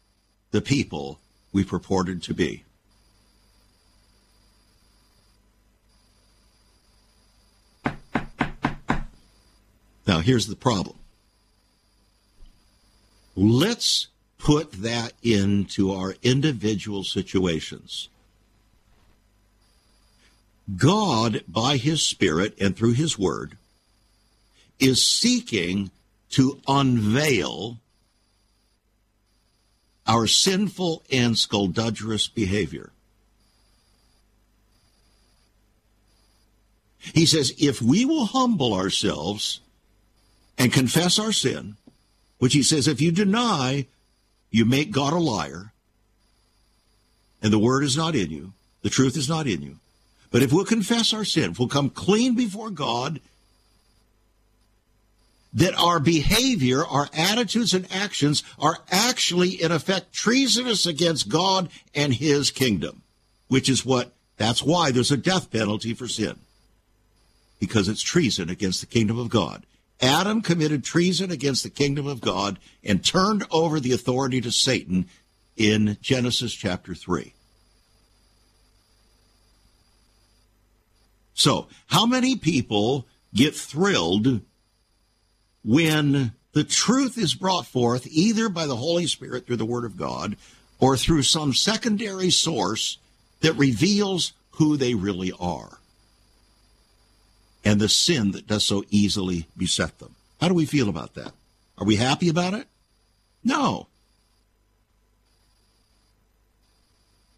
the 0.50 0.60
people 0.60 1.18
we 1.52 1.64
purported 1.64 2.22
to 2.22 2.34
be. 2.34 2.64
Now, 10.06 10.18
here's 10.18 10.46
the 10.46 10.56
problem. 10.56 10.96
Let's 13.36 14.08
put 14.38 14.72
that 14.72 15.12
into 15.22 15.92
our 15.92 16.16
individual 16.22 17.04
situations. 17.04 18.08
God, 20.76 21.44
by 21.46 21.76
His 21.76 22.02
Spirit 22.02 22.54
and 22.60 22.76
through 22.76 22.92
His 22.92 23.18
Word, 23.18 23.56
is 24.78 25.04
seeking 25.04 25.90
to 26.30 26.60
unveil 26.66 27.78
our 30.06 30.26
sinful 30.26 31.02
and 31.10 31.38
skullduggerous 31.38 32.28
behavior. 32.28 32.90
He 36.98 37.26
says, 37.26 37.52
if 37.58 37.82
we 37.82 38.04
will 38.04 38.26
humble 38.26 38.74
ourselves 38.74 39.60
and 40.56 40.72
confess 40.72 41.18
our 41.18 41.32
sin, 41.32 41.76
which 42.38 42.54
he 42.54 42.62
says, 42.62 42.86
if 42.86 43.00
you 43.00 43.10
deny, 43.12 43.86
you 44.50 44.64
make 44.64 44.90
God 44.90 45.12
a 45.12 45.18
liar, 45.18 45.72
and 47.42 47.52
the 47.52 47.58
word 47.58 47.82
is 47.82 47.96
not 47.96 48.14
in 48.14 48.30
you, 48.30 48.52
the 48.82 48.90
truth 48.90 49.16
is 49.16 49.28
not 49.28 49.46
in 49.46 49.62
you. 49.62 49.78
But 50.30 50.42
if 50.42 50.52
we'll 50.52 50.64
confess 50.64 51.12
our 51.12 51.24
sin, 51.24 51.50
if 51.50 51.58
we'll 51.58 51.68
come 51.68 51.90
clean 51.90 52.34
before 52.34 52.70
God, 52.70 53.20
that 55.54 55.74
our 55.78 56.00
behavior, 56.00 56.84
our 56.84 57.08
attitudes 57.12 57.74
and 57.74 57.90
actions 57.92 58.42
are 58.58 58.78
actually 58.90 59.50
in 59.50 59.70
effect 59.70 60.12
treasonous 60.12 60.86
against 60.86 61.28
God 61.28 61.68
and 61.94 62.14
his 62.14 62.50
kingdom, 62.50 63.02
which 63.48 63.68
is 63.68 63.84
what, 63.84 64.12
that's 64.38 64.62
why 64.62 64.90
there's 64.90 65.10
a 65.10 65.16
death 65.16 65.50
penalty 65.50 65.92
for 65.94 66.08
sin. 66.08 66.38
Because 67.60 67.88
it's 67.88 68.02
treason 68.02 68.48
against 68.48 68.80
the 68.80 68.86
kingdom 68.86 69.18
of 69.18 69.28
God. 69.28 69.64
Adam 70.00 70.42
committed 70.42 70.82
treason 70.82 71.30
against 71.30 71.62
the 71.62 71.70
kingdom 71.70 72.06
of 72.06 72.20
God 72.20 72.58
and 72.82 73.04
turned 73.04 73.44
over 73.50 73.78
the 73.78 73.92
authority 73.92 74.40
to 74.40 74.50
Satan 74.50 75.06
in 75.56 75.96
Genesis 76.00 76.52
chapter 76.52 76.94
3. 76.94 77.32
So, 81.34 81.68
how 81.86 82.04
many 82.04 82.36
people 82.36 83.06
get 83.32 83.54
thrilled 83.54 84.40
when 85.64 86.32
the 86.52 86.64
truth 86.64 87.16
is 87.16 87.34
brought 87.34 87.66
forth 87.66 88.06
either 88.10 88.48
by 88.48 88.66
the 88.66 88.76
Holy 88.76 89.06
Spirit 89.06 89.46
through 89.46 89.56
the 89.56 89.64
Word 89.64 89.84
of 89.84 89.96
God 89.96 90.36
or 90.80 90.96
through 90.96 91.22
some 91.22 91.54
secondary 91.54 92.30
source 92.30 92.98
that 93.40 93.54
reveals 93.54 94.32
who 94.52 94.76
they 94.76 94.94
really 94.94 95.32
are? 95.38 95.78
and 97.64 97.80
the 97.80 97.88
sin 97.88 98.32
that 98.32 98.46
does 98.46 98.64
so 98.64 98.84
easily 98.90 99.46
beset 99.56 99.98
them. 99.98 100.14
How 100.40 100.48
do 100.48 100.54
we 100.54 100.66
feel 100.66 100.88
about 100.88 101.14
that? 101.14 101.32
Are 101.78 101.86
we 101.86 101.96
happy 101.96 102.28
about 102.28 102.54
it? 102.54 102.66
No. 103.44 103.88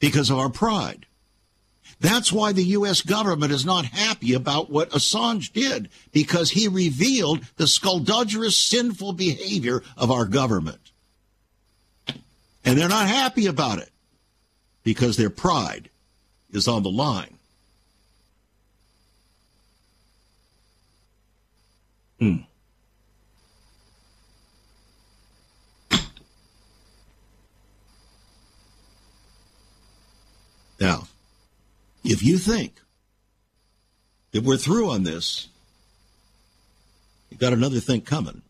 Because 0.00 0.30
of 0.30 0.38
our 0.38 0.48
pride. 0.48 1.06
That's 2.00 2.33
why 2.33 2.52
the 2.52 2.64
U.S. 2.64 3.00
government 3.00 3.52
is 3.52 3.64
not 3.64 3.87
happy 3.87 4.35
about 4.35 4.70
what 4.70 4.90
Assange 4.90 5.52
did, 5.52 5.88
because 6.12 6.50
he 6.50 6.68
revealed 6.68 7.44
the 7.57 7.66
skullduggerous, 7.66 8.57
sinful 8.57 9.14
behavior 9.14 9.83
of 9.96 10.11
our 10.11 10.26
government. 10.26 10.90
And 12.64 12.78
they're 12.78 12.88
not 12.88 13.07
happy 13.07 13.46
about 13.46 13.78
it 13.78 13.90
because 14.83 15.16
their 15.16 15.30
pride 15.30 15.90
is 16.50 16.68
on 16.68 16.83
the 16.83 16.90
line. 16.90 17.37
Hmm. 22.18 22.37
Now, 30.80 31.07
if 32.05 32.23
you 32.23 32.38
think 32.38 32.81
that 34.33 34.45
we're 34.45 34.57
through 34.57 34.90
on 34.90 35.03
this, 35.03 35.49
you've 37.31 37.40
got 37.40 37.52
another 37.52 37.81
thing 37.81 38.02
coming. 38.02 38.42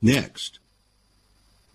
Next, 0.00 0.58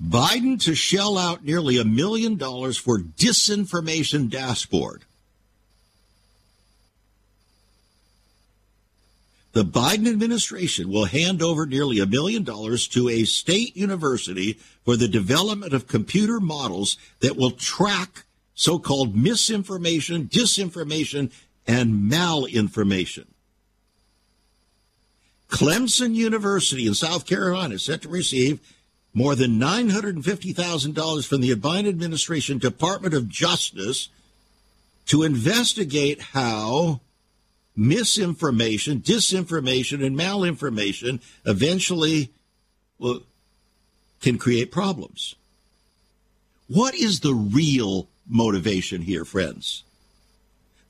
Biden 0.01 0.63
to 0.63 0.75
shell 0.75 1.17
out 1.17 1.43
nearly 1.43 1.77
a 1.77 1.83
million 1.83 2.37
dollars 2.37 2.77
for 2.77 2.97
disinformation 2.97 4.29
dashboard. 4.29 5.03
the 9.53 9.63
Biden 9.63 10.09
administration 10.09 10.89
will 10.89 11.05
hand 11.05 11.41
over 11.41 11.65
nearly 11.65 11.99
a 11.99 12.07
million 12.07 12.43
dollars 12.43 12.87
to 12.89 13.07
a 13.07 13.23
state 13.23 13.77
university 13.77 14.53
for 14.83 14.97
the 14.97 15.07
development 15.07 15.73
of 15.73 15.87
computer 15.87 16.39
models 16.39 16.97
that 17.19 17.37
will 17.37 17.51
track 17.51 18.23
so 18.55 18.79
called 18.79 19.15
misinformation, 19.15 20.27
disinformation, 20.27 21.31
and 21.67 22.11
malinformation. 22.11 23.25
Clemson 25.49 26.15
University 26.15 26.87
in 26.87 26.93
South 26.93 27.25
Carolina 27.25 27.75
is 27.75 27.83
set 27.83 28.01
to 28.01 28.09
receive 28.09 28.59
more 29.13 29.35
than 29.35 29.59
$950,000 29.59 31.27
from 31.27 31.41
the 31.41 31.55
Biden 31.55 31.87
administration 31.87 32.57
Department 32.57 33.13
of 33.13 33.29
Justice 33.29 34.09
to 35.05 35.23
investigate 35.23 36.21
how 36.21 37.01
misinformation, 37.75 38.99
disinformation, 38.99 40.03
and 40.03 40.17
malinformation 40.17 41.21
eventually 41.45 42.31
well, 42.97 43.21
can 44.21 44.37
create 44.37 44.71
problems. 44.71 45.35
What 46.67 46.95
is 46.95 47.19
the 47.19 47.33
real 47.33 48.07
motivation 48.27 49.01
here, 49.01 49.25
friends? 49.25 49.83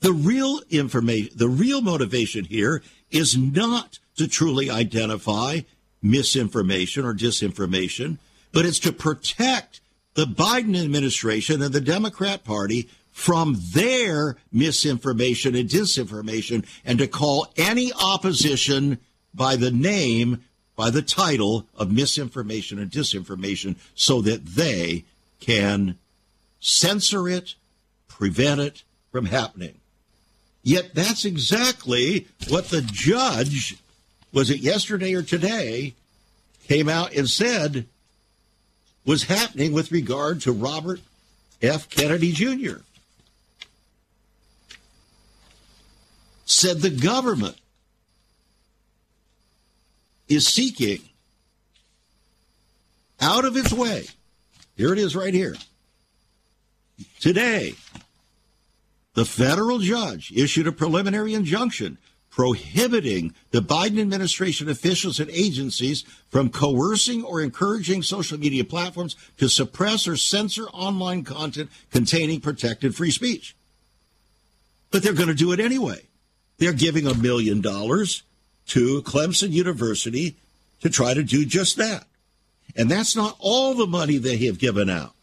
The 0.00 0.12
real 0.12 0.60
information, 0.70 1.32
the 1.36 1.48
real 1.48 1.80
motivation 1.80 2.44
here 2.44 2.82
is 3.10 3.36
not 3.36 3.98
to 4.16 4.28
truly 4.28 4.70
identify 4.70 5.60
misinformation 6.02 7.04
or 7.04 7.14
disinformation, 7.14 8.18
but 8.52 8.66
it's 8.66 8.78
to 8.80 8.92
protect 8.92 9.80
the 10.14 10.26
Biden 10.26 10.80
administration 10.80 11.62
and 11.62 11.72
the 11.72 11.80
Democrat 11.80 12.44
Party 12.44 12.88
from 13.10 13.56
their 13.72 14.36
misinformation 14.52 15.54
and 15.54 15.68
disinformation 15.68 16.66
and 16.84 16.98
to 16.98 17.06
call 17.06 17.46
any 17.56 17.92
opposition 17.92 18.98
by 19.32 19.56
the 19.56 19.70
name, 19.70 20.44
by 20.76 20.90
the 20.90 21.02
title 21.02 21.66
of 21.76 21.90
misinformation 21.90 22.78
and 22.78 22.90
disinformation 22.90 23.76
so 23.94 24.20
that 24.20 24.44
they 24.44 25.04
can 25.40 25.98
censor 26.64 27.28
it, 27.28 27.54
prevent 28.08 28.58
it 28.60 28.82
from 29.12 29.26
happening. 29.26 29.74
Yet 30.62 30.94
that's 30.94 31.26
exactly 31.26 32.26
what 32.48 32.70
the 32.70 32.80
judge, 32.80 33.76
was 34.32 34.48
it 34.48 34.60
yesterday 34.60 35.12
or 35.12 35.22
today, 35.22 35.94
came 36.66 36.88
out 36.88 37.14
and 37.14 37.28
said 37.28 37.86
was 39.04 39.24
happening 39.24 39.74
with 39.74 39.92
regard 39.92 40.40
to 40.40 40.52
Robert 40.52 41.00
F. 41.60 41.90
Kennedy 41.90 42.32
Jr. 42.32 42.76
Said 46.46 46.78
the 46.78 46.88
government 46.88 47.56
is 50.28 50.46
seeking 50.46 51.00
out 53.20 53.44
of 53.44 53.58
its 53.58 53.72
way. 53.72 54.06
Here 54.76 54.94
it 54.94 54.98
is 54.98 55.14
right 55.14 55.34
here. 55.34 55.56
Today, 57.24 57.72
the 59.14 59.24
federal 59.24 59.78
judge 59.78 60.30
issued 60.36 60.66
a 60.66 60.72
preliminary 60.72 61.32
injunction 61.32 61.96
prohibiting 62.28 63.32
the 63.50 63.62
Biden 63.62 63.98
administration 63.98 64.68
officials 64.68 65.18
and 65.18 65.30
agencies 65.30 66.02
from 66.28 66.50
coercing 66.50 67.24
or 67.24 67.40
encouraging 67.40 68.02
social 68.02 68.38
media 68.38 68.62
platforms 68.62 69.16
to 69.38 69.48
suppress 69.48 70.06
or 70.06 70.18
censor 70.18 70.68
online 70.68 71.24
content 71.24 71.70
containing 71.90 72.42
protected 72.42 72.94
free 72.94 73.10
speech. 73.10 73.56
But 74.90 75.02
they're 75.02 75.14
going 75.14 75.28
to 75.28 75.34
do 75.34 75.52
it 75.52 75.60
anyway. 75.60 76.02
They're 76.58 76.74
giving 76.74 77.06
a 77.06 77.14
million 77.14 77.62
dollars 77.62 78.22
to 78.66 79.00
Clemson 79.00 79.50
University 79.50 80.36
to 80.82 80.90
try 80.90 81.14
to 81.14 81.22
do 81.22 81.46
just 81.46 81.78
that. 81.78 82.04
And 82.76 82.90
that's 82.90 83.16
not 83.16 83.34
all 83.38 83.72
the 83.72 83.86
money 83.86 84.18
they 84.18 84.36
have 84.44 84.58
given 84.58 84.90
out. 84.90 85.13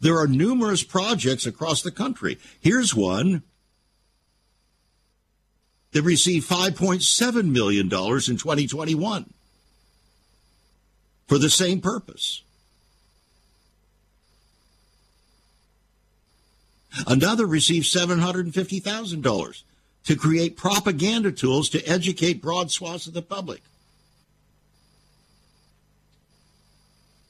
There 0.00 0.18
are 0.18 0.26
numerous 0.26 0.82
projects 0.82 1.46
across 1.46 1.82
the 1.82 1.90
country. 1.90 2.38
Here's 2.60 2.94
one 2.94 3.42
that 5.92 6.02
received 6.02 6.48
$5.7 6.48 7.50
million 7.50 7.86
in 7.86 7.90
2021 7.90 9.32
for 11.26 11.38
the 11.38 11.50
same 11.50 11.80
purpose. 11.80 12.42
Another 17.06 17.46
received 17.46 17.86
$750,000 17.86 19.62
to 20.04 20.16
create 20.16 20.56
propaganda 20.56 21.30
tools 21.30 21.68
to 21.70 21.84
educate 21.86 22.42
broad 22.42 22.70
swaths 22.70 23.06
of 23.06 23.12
the 23.12 23.22
public. 23.22 23.62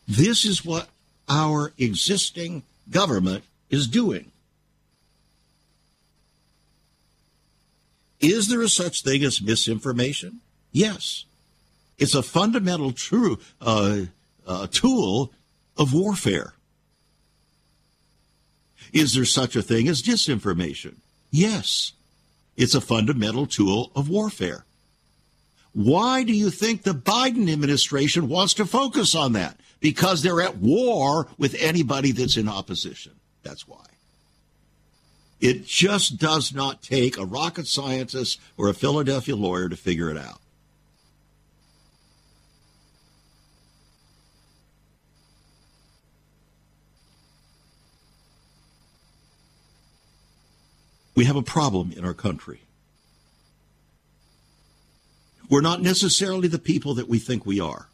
This 0.06 0.44
is 0.44 0.64
what 0.64 0.88
our 1.30 1.72
existing 1.78 2.64
government 2.90 3.44
is 3.70 3.86
doing. 3.86 4.30
Is 8.18 8.48
there 8.48 8.60
a 8.60 8.68
such 8.68 9.02
thing 9.02 9.22
as 9.22 9.40
misinformation? 9.40 10.40
Yes. 10.72 11.24
It's 11.98 12.14
a 12.14 12.22
fundamental 12.22 12.92
true 12.92 13.38
uh, 13.60 14.00
uh, 14.46 14.66
tool 14.70 15.32
of 15.78 15.94
warfare. 15.94 16.52
Is 18.92 19.14
there 19.14 19.24
such 19.24 19.54
a 19.54 19.62
thing 19.62 19.88
as 19.88 20.02
disinformation? 20.02 20.96
Yes. 21.30 21.92
It's 22.56 22.74
a 22.74 22.80
fundamental 22.80 23.46
tool 23.46 23.92
of 23.94 24.10
warfare. 24.10 24.64
Why 25.72 26.24
do 26.24 26.32
you 26.32 26.50
think 26.50 26.82
the 26.82 26.90
Biden 26.94 27.50
administration 27.50 28.28
wants 28.28 28.54
to 28.54 28.66
focus 28.66 29.14
on 29.14 29.34
that? 29.34 29.56
Because 29.80 30.22
they're 30.22 30.42
at 30.42 30.58
war 30.58 31.26
with 31.38 31.56
anybody 31.58 32.12
that's 32.12 32.36
in 32.36 32.48
opposition. 32.48 33.12
That's 33.42 33.66
why. 33.66 33.84
It 35.40 35.66
just 35.66 36.18
does 36.18 36.54
not 36.54 36.82
take 36.82 37.16
a 37.16 37.24
rocket 37.24 37.66
scientist 37.66 38.38
or 38.58 38.68
a 38.68 38.74
Philadelphia 38.74 39.34
lawyer 39.34 39.70
to 39.70 39.76
figure 39.76 40.10
it 40.10 40.18
out. 40.18 40.40
We 51.14 51.26
have 51.26 51.36
a 51.36 51.42
problem 51.42 51.92
in 51.92 52.04
our 52.06 52.14
country. 52.14 52.60
We're 55.50 55.60
not 55.60 55.82
necessarily 55.82 56.48
the 56.48 56.58
people 56.58 56.94
that 56.94 57.08
we 57.08 57.18
think 57.18 57.44
we 57.44 57.60
are. 57.60 57.89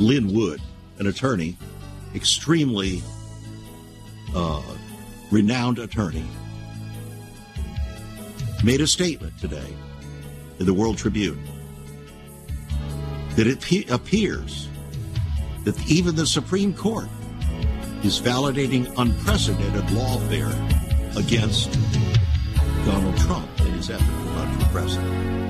Lin 0.00 0.32
Wood, 0.32 0.60
an 0.98 1.06
attorney, 1.06 1.56
extremely 2.14 3.02
uh, 4.34 4.62
renowned 5.30 5.78
attorney, 5.78 6.24
made 8.64 8.80
a 8.80 8.86
statement 8.86 9.38
today 9.38 9.76
in 10.58 10.66
the 10.66 10.74
World 10.74 10.96
Tribune 10.96 11.42
that 13.36 13.46
it 13.46 13.60
pe- 13.60 13.84
appears 13.86 14.68
that 15.64 15.78
even 15.88 16.16
the 16.16 16.26
Supreme 16.26 16.74
Court 16.74 17.08
is 18.02 18.18
validating 18.20 18.92
unprecedented 18.96 19.84
lawfare 19.90 20.54
against 21.16 21.72
Donald 22.86 23.16
Trump 23.18 23.48
in 23.60 23.72
his 23.72 23.90
effort 23.90 24.06
to 24.06 24.30
run 24.30 24.58
for 24.58 24.66
president. 24.70 25.49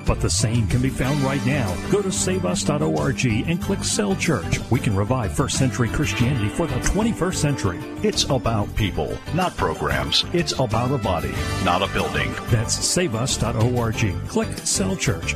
But 0.05 0.21
the 0.21 0.29
same 0.29 0.67
can 0.67 0.81
be 0.81 0.89
found 0.89 1.21
right 1.21 1.45
now. 1.45 1.75
Go 1.89 2.01
to 2.01 2.11
saveus.org 2.11 3.25
and 3.25 3.61
click 3.61 3.83
Cell 3.83 4.15
Church. 4.15 4.59
We 4.69 4.79
can 4.79 4.95
revive 4.95 5.33
first 5.33 5.57
century 5.57 5.89
Christianity 5.89 6.49
for 6.49 6.67
the 6.67 6.75
21st 6.75 7.35
century. 7.35 7.79
It's 8.03 8.23
about 8.25 8.73
people, 8.75 9.17
not 9.33 9.55
programs. 9.57 10.25
It's 10.33 10.53
about 10.59 10.91
a 10.91 10.97
body, 10.97 11.33
not 11.63 11.81
a 11.81 11.93
building. 11.93 12.33
That's 12.49 12.75
saveus.org. 12.75 14.27
Click 14.27 14.57
Cell 14.59 14.95
Church. 14.95 15.35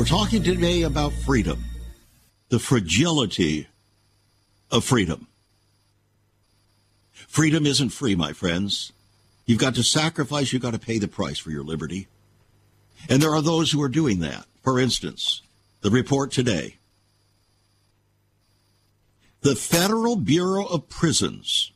We're 0.00 0.06
talking 0.06 0.42
today 0.42 0.80
about 0.80 1.12
freedom, 1.12 1.62
the 2.48 2.58
fragility 2.58 3.68
of 4.70 4.82
freedom. 4.82 5.26
Freedom 7.30 7.64
isn't 7.64 7.90
free, 7.90 8.16
my 8.16 8.32
friends. 8.32 8.90
You've 9.46 9.60
got 9.60 9.76
to 9.76 9.84
sacrifice, 9.84 10.52
you've 10.52 10.62
got 10.62 10.72
to 10.72 10.80
pay 10.80 10.98
the 10.98 11.06
price 11.06 11.38
for 11.38 11.52
your 11.52 11.62
liberty. 11.62 12.08
And 13.08 13.22
there 13.22 13.30
are 13.30 13.40
those 13.40 13.70
who 13.70 13.80
are 13.82 13.88
doing 13.88 14.18
that. 14.18 14.46
For 14.64 14.80
instance, 14.80 15.40
the 15.80 15.92
report 15.92 16.32
today 16.32 16.78
The 19.42 19.54
Federal 19.54 20.16
Bureau 20.16 20.64
of 20.64 20.88
Prisons 20.88 21.70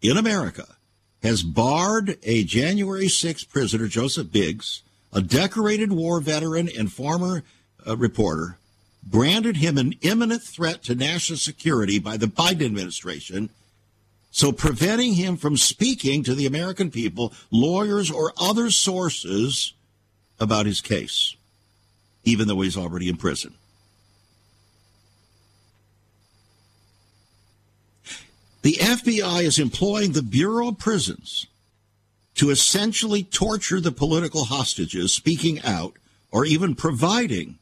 in 0.00 0.16
America 0.16 0.76
has 1.24 1.42
barred 1.42 2.16
a 2.22 2.44
January 2.44 3.08
6 3.08 3.42
prisoner, 3.44 3.88
Joseph 3.88 4.30
Biggs, 4.30 4.82
a 5.12 5.20
decorated 5.20 5.92
war 5.92 6.20
veteran 6.20 6.68
and 6.78 6.92
former 6.92 7.42
uh, 7.84 7.96
reporter, 7.96 8.58
branded 9.02 9.56
him 9.56 9.76
an 9.76 9.94
imminent 10.02 10.44
threat 10.44 10.84
to 10.84 10.94
national 10.94 11.38
security 11.38 11.98
by 11.98 12.16
the 12.16 12.26
Biden 12.26 12.64
administration, 12.64 13.50
so 14.30 14.52
preventing 14.52 15.14
him 15.14 15.36
from 15.36 15.56
speaking 15.56 16.22
to 16.22 16.34
the 16.34 16.46
American 16.46 16.90
people, 16.90 17.32
lawyers, 17.50 18.10
or 18.10 18.32
other 18.40 18.70
sources 18.70 19.74
about 20.38 20.66
his 20.66 20.80
case, 20.80 21.36
even 22.24 22.46
though 22.46 22.60
he's 22.60 22.76
already 22.76 23.08
in 23.08 23.16
prison. 23.16 23.54
The 28.62 28.74
FBI 28.74 29.42
is 29.42 29.58
employing 29.58 30.12
the 30.12 30.22
Bureau 30.22 30.68
of 30.68 30.78
Prisons 30.78 31.46
to 32.34 32.50
essentially 32.50 33.22
torture 33.22 33.80
the 33.80 33.92
political 33.92 34.44
hostages 34.44 35.12
speaking 35.12 35.60
out 35.62 35.96
or 36.30 36.44
even 36.44 36.74
providing 36.74 37.58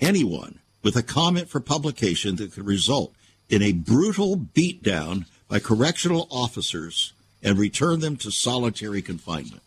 anyone 0.00 0.58
with 0.82 0.96
a 0.96 1.02
comment 1.02 1.48
for 1.48 1.60
publication 1.60 2.36
that 2.36 2.52
could 2.52 2.66
result 2.66 3.14
in 3.48 3.62
a 3.62 3.72
brutal 3.72 4.36
beatdown 4.36 5.26
by 5.52 5.58
correctional 5.58 6.26
officers 6.30 7.12
and 7.42 7.58
return 7.58 8.00
them 8.00 8.16
to 8.16 8.30
solitary 8.30 9.02
confinement. 9.02 9.60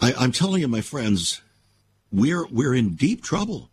I, 0.00 0.24
am 0.24 0.32
telling 0.32 0.62
you, 0.62 0.68
my 0.68 0.80
friends, 0.80 1.42
we're 2.10 2.46
we're 2.46 2.74
in 2.74 2.94
deep 2.94 3.22
trouble. 3.22 3.68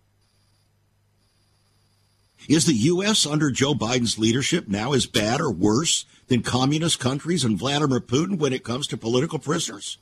Is 2.50 2.66
the 2.66 2.74
U.S. 2.74 3.26
under 3.26 3.50
Joe 3.50 3.74
Biden's 3.74 4.20
leadership 4.20 4.68
now 4.68 4.92
as 4.92 5.06
bad 5.06 5.40
or 5.40 5.50
worse 5.50 6.04
than 6.28 6.42
communist 6.42 7.00
countries 7.00 7.46
and 7.46 7.58
Vladimir 7.58 8.02
Putin 8.02 8.38
when 8.38 8.52
it 8.52 8.66
comes 8.66 8.88
to 8.88 8.98
political 8.98 9.40
prisoners? 9.40 9.98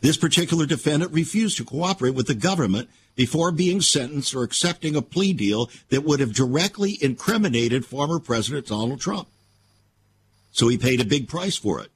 This 0.00 0.16
particular 0.16 0.66
defendant 0.66 1.12
refused 1.12 1.56
to 1.58 1.64
cooperate 1.64 2.14
with 2.14 2.26
the 2.26 2.34
government 2.34 2.88
before 3.16 3.52
being 3.52 3.80
sentenced 3.80 4.34
or 4.34 4.42
accepting 4.42 4.96
a 4.96 5.02
plea 5.02 5.32
deal 5.32 5.70
that 5.90 6.04
would 6.04 6.20
have 6.20 6.32
directly 6.32 6.98
incriminated 7.02 7.84
former 7.84 8.18
President 8.18 8.66
Donald 8.66 9.00
Trump. 9.00 9.28
So 10.52 10.68
he 10.68 10.78
paid 10.78 11.00
a 11.00 11.04
big 11.04 11.28
price 11.28 11.56
for 11.56 11.80
it. 11.80 11.90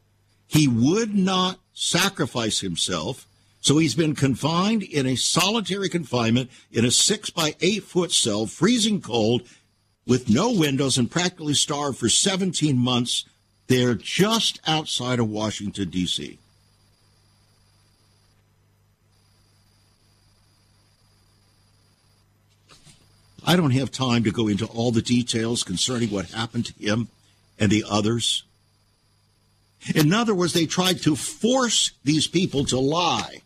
He 0.46 0.68
would 0.68 1.14
not 1.14 1.58
sacrifice 1.72 2.60
himself, 2.60 3.26
so 3.60 3.78
he's 3.78 3.94
been 3.94 4.14
confined 4.14 4.82
in 4.82 5.06
a 5.06 5.16
solitary 5.16 5.88
confinement 5.88 6.50
in 6.70 6.84
a 6.84 6.90
six 6.90 7.30
by 7.30 7.56
eight 7.60 7.84
foot 7.84 8.12
cell, 8.12 8.46
freezing 8.46 9.00
cold, 9.00 9.42
with 10.06 10.28
no 10.28 10.52
windows 10.52 10.98
and 10.98 11.10
practically 11.10 11.54
starved 11.54 11.98
for 11.98 12.10
17 12.10 12.76
months. 12.76 13.24
They're 13.66 13.94
just 13.94 14.60
outside 14.66 15.18
of 15.18 15.30
Washington, 15.30 15.88
D.C. 15.88 16.38
I 23.44 23.56
don't 23.56 23.72
have 23.72 23.90
time 23.90 24.24
to 24.24 24.30
go 24.30 24.48
into 24.48 24.66
all 24.66 24.90
the 24.90 25.02
details 25.02 25.62
concerning 25.62 26.10
what 26.10 26.30
happened 26.30 26.66
to 26.66 26.72
him 26.74 27.08
and 27.58 27.70
the 27.70 27.84
others. 27.88 28.44
In 29.94 30.12
other 30.14 30.34
words, 30.34 30.54
they 30.54 30.66
tried 30.66 31.02
to 31.02 31.14
force 31.14 31.92
these 32.04 32.26
people 32.26 32.64
to 32.66 32.78
lie 32.78 33.42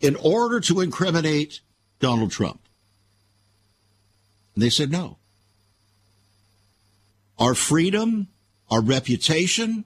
in 0.00 0.14
order 0.16 0.60
to 0.60 0.80
incriminate 0.80 1.60
Donald 1.98 2.30
Trump. 2.30 2.60
And 4.54 4.62
they 4.62 4.70
said 4.70 4.90
no. 4.90 5.16
Our 7.38 7.54
freedom, 7.54 8.28
our 8.70 8.80
reputation 8.80 9.84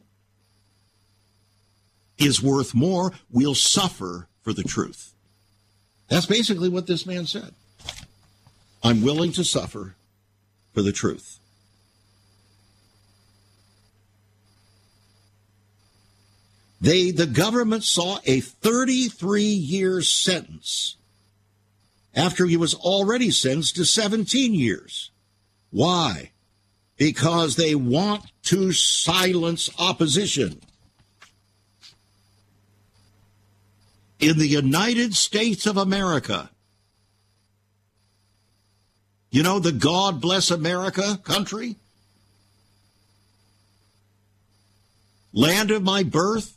is 2.18 2.42
worth 2.42 2.74
more. 2.74 3.12
We'll 3.30 3.54
suffer 3.54 4.28
for 4.42 4.52
the 4.52 4.62
truth. 4.62 5.14
That's 6.08 6.26
basically 6.26 6.68
what 6.68 6.86
this 6.86 7.06
man 7.06 7.26
said. 7.26 7.54
I'm 8.82 9.02
willing 9.02 9.32
to 9.32 9.44
suffer 9.44 9.96
for 10.72 10.82
the 10.82 10.92
truth. 10.92 11.38
They, 16.80 17.10
the 17.10 17.26
government 17.26 17.84
saw 17.84 18.18
a 18.24 18.40
33 18.40 19.42
year 19.42 20.02
sentence 20.02 20.96
after 22.14 22.46
he 22.46 22.56
was 22.56 22.74
already 22.74 23.30
sentenced 23.30 23.76
to 23.76 23.84
17 23.84 24.54
years. 24.54 25.10
Why? 25.70 26.32
Because 26.96 27.56
they 27.56 27.74
want 27.74 28.24
to 28.44 28.72
silence 28.72 29.68
opposition. 29.78 30.60
In 34.18 34.38
the 34.38 34.46
United 34.46 35.14
States 35.14 35.66
of 35.66 35.76
America, 35.76 36.50
you 39.36 39.42
know, 39.42 39.58
the 39.58 39.70
God 39.70 40.18
bless 40.18 40.50
America 40.50 41.20
country? 41.22 41.76
Land 45.34 45.70
of 45.70 45.82
my 45.82 46.04
birth? 46.04 46.56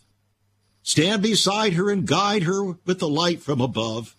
Stand 0.81 1.21
beside 1.21 1.73
her 1.73 1.89
and 1.89 2.07
guide 2.07 2.43
her 2.43 2.77
with 2.85 2.99
the 2.99 3.09
light 3.09 3.41
from 3.41 3.59
above. 3.59 4.15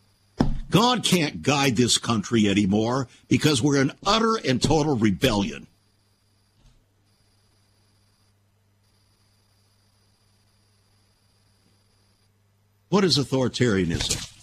God 0.68 1.02
can't 1.02 1.40
guide 1.40 1.76
this 1.76 1.96
country 1.96 2.46
anymore 2.46 3.08
because 3.28 3.62
we're 3.62 3.80
in 3.80 3.92
utter 4.04 4.36
and 4.36 4.62
total 4.62 4.94
rebellion. 4.94 5.66
What 12.90 13.04
is 13.04 13.16
authoritarianism? 13.16 14.39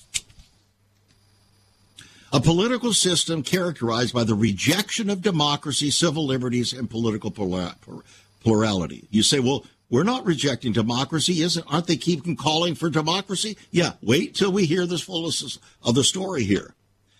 A 2.34 2.40
political 2.40 2.94
system 2.94 3.42
characterized 3.44 4.14
by 4.14 4.24
the 4.24 4.36
rejection 4.36 5.10
of 5.10 5.22
democracy, 5.22 5.90
civil 5.90 6.26
liberties, 6.26 6.74
and 6.74 6.90
political 6.90 7.32
plurality. 7.32 9.08
You 9.10 9.24
say, 9.24 9.40
well, 9.40 9.66
we're 9.90 10.04
not 10.04 10.26
rejecting 10.26 10.74
democracy, 10.74 11.42
isn't? 11.42 11.66
Aren't 11.68 11.88
they 11.88 11.96
keeping 11.96 12.36
calling 12.36 12.76
for 12.76 12.90
democracy? 12.90 13.58
Yeah, 13.72 13.94
wait 14.02 14.36
till 14.36 14.52
we 14.52 14.66
hear 14.66 14.86
the 14.86 14.98
fullness 14.98 15.58
of 15.82 15.96
the 15.96 16.04
story 16.04 16.44
here. 16.44 16.74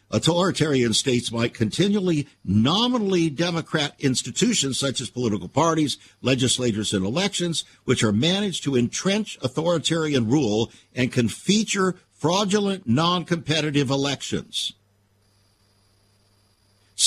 Authoritarian 0.10 0.94
states 0.94 1.34
might 1.34 1.54
continually 1.54 2.28
nominally 2.46 3.30
Democrat 3.30 3.94
institutions 4.00 4.80
such 4.80 5.02
as 5.02 5.10
political 5.10 5.50
parties, 5.50 5.98
legislators, 6.22 6.94
and 6.94 7.06
elections, 7.06 7.66
which 7.84 8.04
are 8.04 8.14
managed 8.14 8.64
to 8.64 8.78
entrench 8.78 9.38
authoritarian 9.42 10.30
rule 10.30 10.72
and 10.96 11.12
can 11.12 11.28
feature 11.28 11.96
fraudulent 12.14 12.88
non 12.88 13.26
competitive 13.26 13.90
elections. 13.90 14.74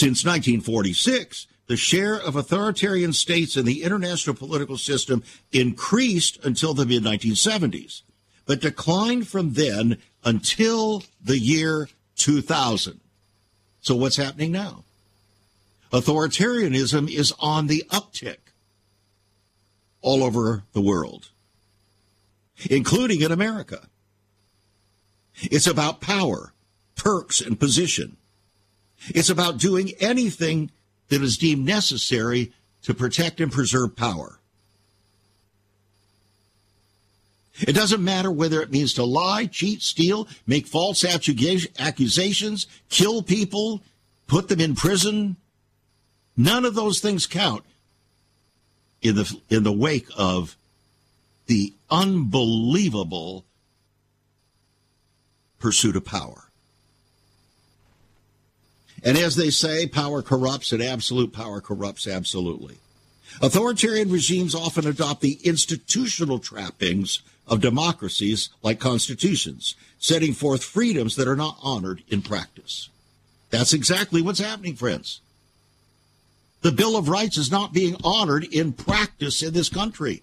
Since 0.01 0.25
1946, 0.25 1.47
the 1.67 1.77
share 1.77 2.15
of 2.15 2.35
authoritarian 2.35 3.13
states 3.13 3.55
in 3.55 3.67
the 3.67 3.83
international 3.83 4.35
political 4.35 4.79
system 4.79 5.23
increased 5.53 6.43
until 6.43 6.73
the 6.73 6.87
mid 6.87 7.03
1970s, 7.03 8.01
but 8.47 8.63
declined 8.63 9.29
from 9.29 9.53
then 9.53 9.99
until 10.25 11.03
the 11.23 11.39
year 11.39 11.91
2000. 12.17 13.01
So, 13.83 13.95
what's 13.95 14.17
happening 14.17 14.51
now? 14.51 14.85
Authoritarianism 15.93 17.13
is 17.15 17.35
on 17.39 17.67
the 17.67 17.85
uptick 17.91 18.39
all 20.01 20.25
over 20.25 20.63
the 20.73 20.81
world, 20.81 21.29
including 22.71 23.21
in 23.21 23.33
America. 23.33 23.89
It's 25.43 25.67
about 25.67 26.01
power, 26.01 26.55
perks, 26.97 27.43
and 27.43 27.61
position. 27.61 28.17
It's 29.09 29.31
about 29.31 29.59
doing 29.59 29.93
anything 30.01 30.71
that 31.09 31.23
is 31.23 31.39
deemed 31.39 31.65
necessary 31.65 32.53
to 32.83 32.95
protect 32.95 33.41
and 33.41 33.51
preserve 33.51 33.97
power. 33.97 34.39
It 37.61 37.75
doesn't 37.75 38.03
matter 38.03 38.31
whether 38.31 38.63
it 38.63 38.71
means 38.71 38.95
to 38.95 39.05
lie, 39.05 39.47
cheat, 39.47 39.83
steal, 39.83 40.29
make 40.47 40.67
false 40.67 41.05
accusations, 41.05 42.67
kill 42.89 43.23
people, 43.23 43.83
put 44.27 44.49
them 44.49 44.61
in 44.61 44.75
prison. 44.75 45.37
None 46.37 46.65
of 46.65 46.75
those 46.75 47.01
things 47.01 47.27
count 47.27 47.65
in 49.03 49.17
the 49.17 49.41
in 49.51 49.63
the 49.63 49.73
wake 49.73 50.07
of 50.17 50.57
the 51.47 51.75
unbelievable 51.91 53.45
pursuit 55.59 55.97
of 55.97 56.05
power. 56.05 56.50
And 59.03 59.17
as 59.17 59.37
they 59.37 59.51
say, 59.51 59.87
power 59.87 60.23
corrupts 60.23 60.73
and 60.73 60.83
absolute 60.83 61.33
power 61.33 61.61
corrupts 61.61 62.07
absolutely. 62.07 62.77
Authoritarian 63.41 64.11
regimes 64.11 64.55
often 64.55 64.87
adopt 64.87 65.21
the 65.21 65.39
institutional 65.45 66.39
trappings 66.39 67.23
of 67.47 67.61
democracies 67.61 68.51
like 68.63 68.79
constitutions, 68.79 69.75
setting 69.99 70.33
forth 70.33 70.63
freedoms 70.63 71.17
that 71.17 71.29
are 71.29 71.37
not 71.37 71.59
honored 71.63 72.03
in 72.09 72.23
practice. 72.23 72.89
That's 73.51 73.73
exactly 73.73 74.23
what's 74.23 74.39
happening, 74.39 74.77
friends. 74.77 75.21
The 76.63 76.73
Bill 76.73 76.97
of 76.97 77.09
Rights 77.09 77.39
is 77.39 77.51
not 77.51 77.73
being 77.73 77.97
honored 78.05 78.45
in 78.45 78.73
practice 78.73 79.43
in 79.43 79.55
this 79.55 79.69
country. 79.69 80.23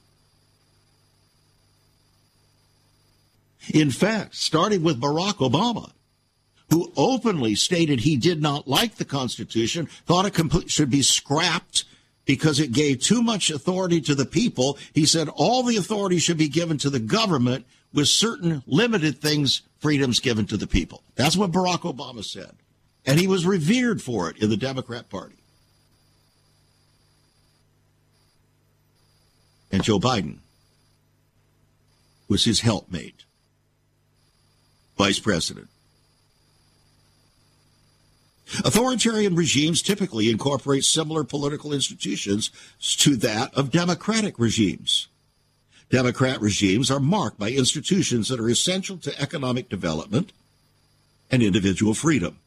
In 3.74 3.92
fact, 3.92 4.36
starting 4.36 4.84
with 4.84 5.02
Barack 5.02 5.36
Obama, 5.36 5.92
who 6.70 6.92
openly 6.98 7.56
stated 7.56 8.00
he 8.00 8.18
did 8.18 8.42
not 8.42 8.68
like 8.68 8.96
the 8.96 9.06
Constitution, 9.06 9.88
thought 10.06 10.26
it 10.26 10.70
should 10.70 10.90
be 10.90 11.02
scrapped 11.02 11.86
because 12.26 12.60
it 12.60 12.74
gave 12.74 13.02
too 13.02 13.24
much 13.24 13.50
authority 13.50 14.02
to 14.02 14.14
the 14.14 14.26
people. 14.26 14.78
He 14.94 15.06
said 15.06 15.30
all 15.30 15.64
the 15.64 15.78
authority 15.78 16.20
should 16.20 16.38
be 16.38 16.50
given 16.50 16.78
to 16.80 16.90
the 16.90 17.00
government 17.00 17.66
with 17.94 18.10
certain 18.10 18.64
limited 18.68 19.20
things, 19.20 19.62
freedoms 19.80 20.20
given 20.20 20.46
to 20.48 20.58
the 20.58 20.68
people. 20.68 21.02
That's 21.16 21.38
what 21.38 21.52
Barack 21.52 21.82
Obama 21.82 22.24
said. 22.24 22.52
And 23.06 23.18
he 23.18 23.28
was 23.28 23.46
revered 23.46 24.02
for 24.02 24.30
it 24.30 24.38
in 24.38 24.50
the 24.50 24.58
Democrat 24.58 25.10
Party. 25.10 25.36
And 29.72 29.84
Joe 29.84 30.00
Biden 30.00 30.40
was 32.28 32.44
his 32.44 32.60
helpmate, 32.60 33.24
vice 34.98 35.20
president. 35.20 35.70
Authoritarian 38.64 39.36
regimes 39.36 39.82
typically 39.82 40.30
incorporate 40.30 40.86
similar 40.86 41.24
political 41.24 41.74
institutions 41.74 42.50
to 42.80 43.16
that 43.18 43.54
of 43.54 43.72
democratic 43.72 44.40
regimes. 44.40 45.08
Democrat 45.90 46.42
regimes 46.42 46.92
are 46.92 47.00
marked 47.00 47.40
by 47.40 47.52
institutions 47.52 48.30
that 48.30 48.40
are 48.40 48.50
essential 48.50 48.98
to 48.98 49.22
economic 49.22 49.70
development 49.70 50.32
and 51.32 51.44
individual 51.44 51.94
freedom. 51.94 52.40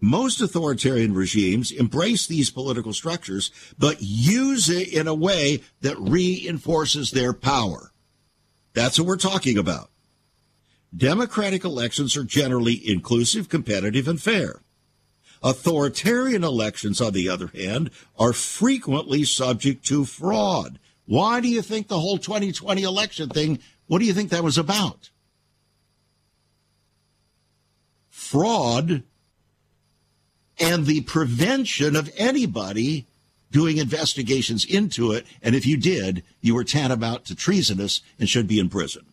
Most 0.00 0.40
authoritarian 0.40 1.14
regimes 1.14 1.70
embrace 1.72 2.26
these 2.26 2.50
political 2.50 2.92
structures, 2.92 3.50
but 3.78 3.98
use 4.00 4.68
it 4.68 4.92
in 4.92 5.06
a 5.06 5.14
way 5.14 5.62
that 5.80 5.98
reinforces 5.98 7.10
their 7.10 7.32
power. 7.32 7.90
That's 8.74 8.98
what 8.98 9.06
we're 9.06 9.16
talking 9.16 9.56
about. 9.56 9.90
Democratic 10.94 11.64
elections 11.64 12.16
are 12.16 12.24
generally 12.24 12.80
inclusive, 12.86 13.48
competitive, 13.48 14.06
and 14.06 14.20
fair. 14.20 14.60
Authoritarian 15.44 16.42
elections, 16.42 17.02
on 17.02 17.12
the 17.12 17.28
other 17.28 17.48
hand, 17.48 17.90
are 18.18 18.32
frequently 18.32 19.24
subject 19.24 19.84
to 19.86 20.06
fraud. 20.06 20.78
Why 21.04 21.40
do 21.40 21.48
you 21.48 21.60
think 21.60 21.86
the 21.86 22.00
whole 22.00 22.16
2020 22.16 22.82
election 22.82 23.28
thing, 23.28 23.58
what 23.86 23.98
do 23.98 24.06
you 24.06 24.14
think 24.14 24.30
that 24.30 24.42
was 24.42 24.56
about? 24.56 25.10
Fraud 28.08 29.02
and 30.58 30.86
the 30.86 31.02
prevention 31.02 31.94
of 31.94 32.10
anybody 32.16 33.06
doing 33.50 33.76
investigations 33.76 34.64
into 34.64 35.12
it. 35.12 35.26
And 35.42 35.54
if 35.54 35.66
you 35.66 35.76
did, 35.76 36.24
you 36.40 36.54
were 36.54 36.64
tantamount 36.64 37.26
to 37.26 37.34
treasonous 37.34 38.00
and 38.18 38.28
should 38.28 38.48
be 38.48 38.58
in 38.58 38.70
prison. 38.70 39.04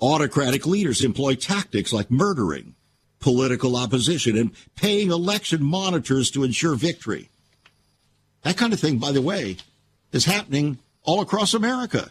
Autocratic 0.00 0.64
leaders 0.64 1.04
employ 1.04 1.34
tactics 1.34 1.92
like 1.92 2.10
murdering, 2.10 2.74
political 3.20 3.76
opposition 3.76 4.36
and 4.36 4.52
paying 4.76 5.10
election 5.10 5.62
monitors 5.62 6.30
to 6.30 6.44
ensure 6.44 6.74
victory. 6.74 7.28
That 8.42 8.56
kind 8.56 8.72
of 8.72 8.80
thing, 8.80 8.98
by 8.98 9.12
the 9.12 9.22
way, 9.22 9.58
is 10.12 10.24
happening 10.24 10.78
all 11.02 11.20
across 11.20 11.54
America. 11.54 12.10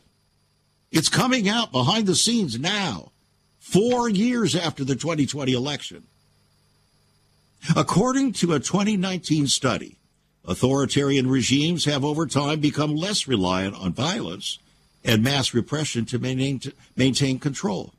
It's 0.92 1.10
coming 1.10 1.50
out 1.50 1.72
behind 1.72 2.08
the 2.08 2.16
scenes 2.16 2.60
now, 2.60 3.12
four 3.60 4.10
years 4.10 4.56
after 4.56 4.84
the 4.84 4.96
2020 4.96 5.54
election. 5.54 6.04
According 7.76 8.34
to 8.34 8.54
a 8.54 8.60
2019 8.60 9.48
study, 9.48 9.98
authoritarian 10.46 11.30
regimes 11.30 11.86
have 11.86 12.06
over 12.06 12.26
time 12.26 12.60
become 12.60 12.96
less 12.96 13.28
reliant 13.28 13.76
on 13.76 13.94
violence 13.94 14.60
and 15.04 15.24
mass 15.24 15.54
repression 15.54 16.06
to 16.06 16.20
maintain, 16.20 17.40
control. 17.40 17.94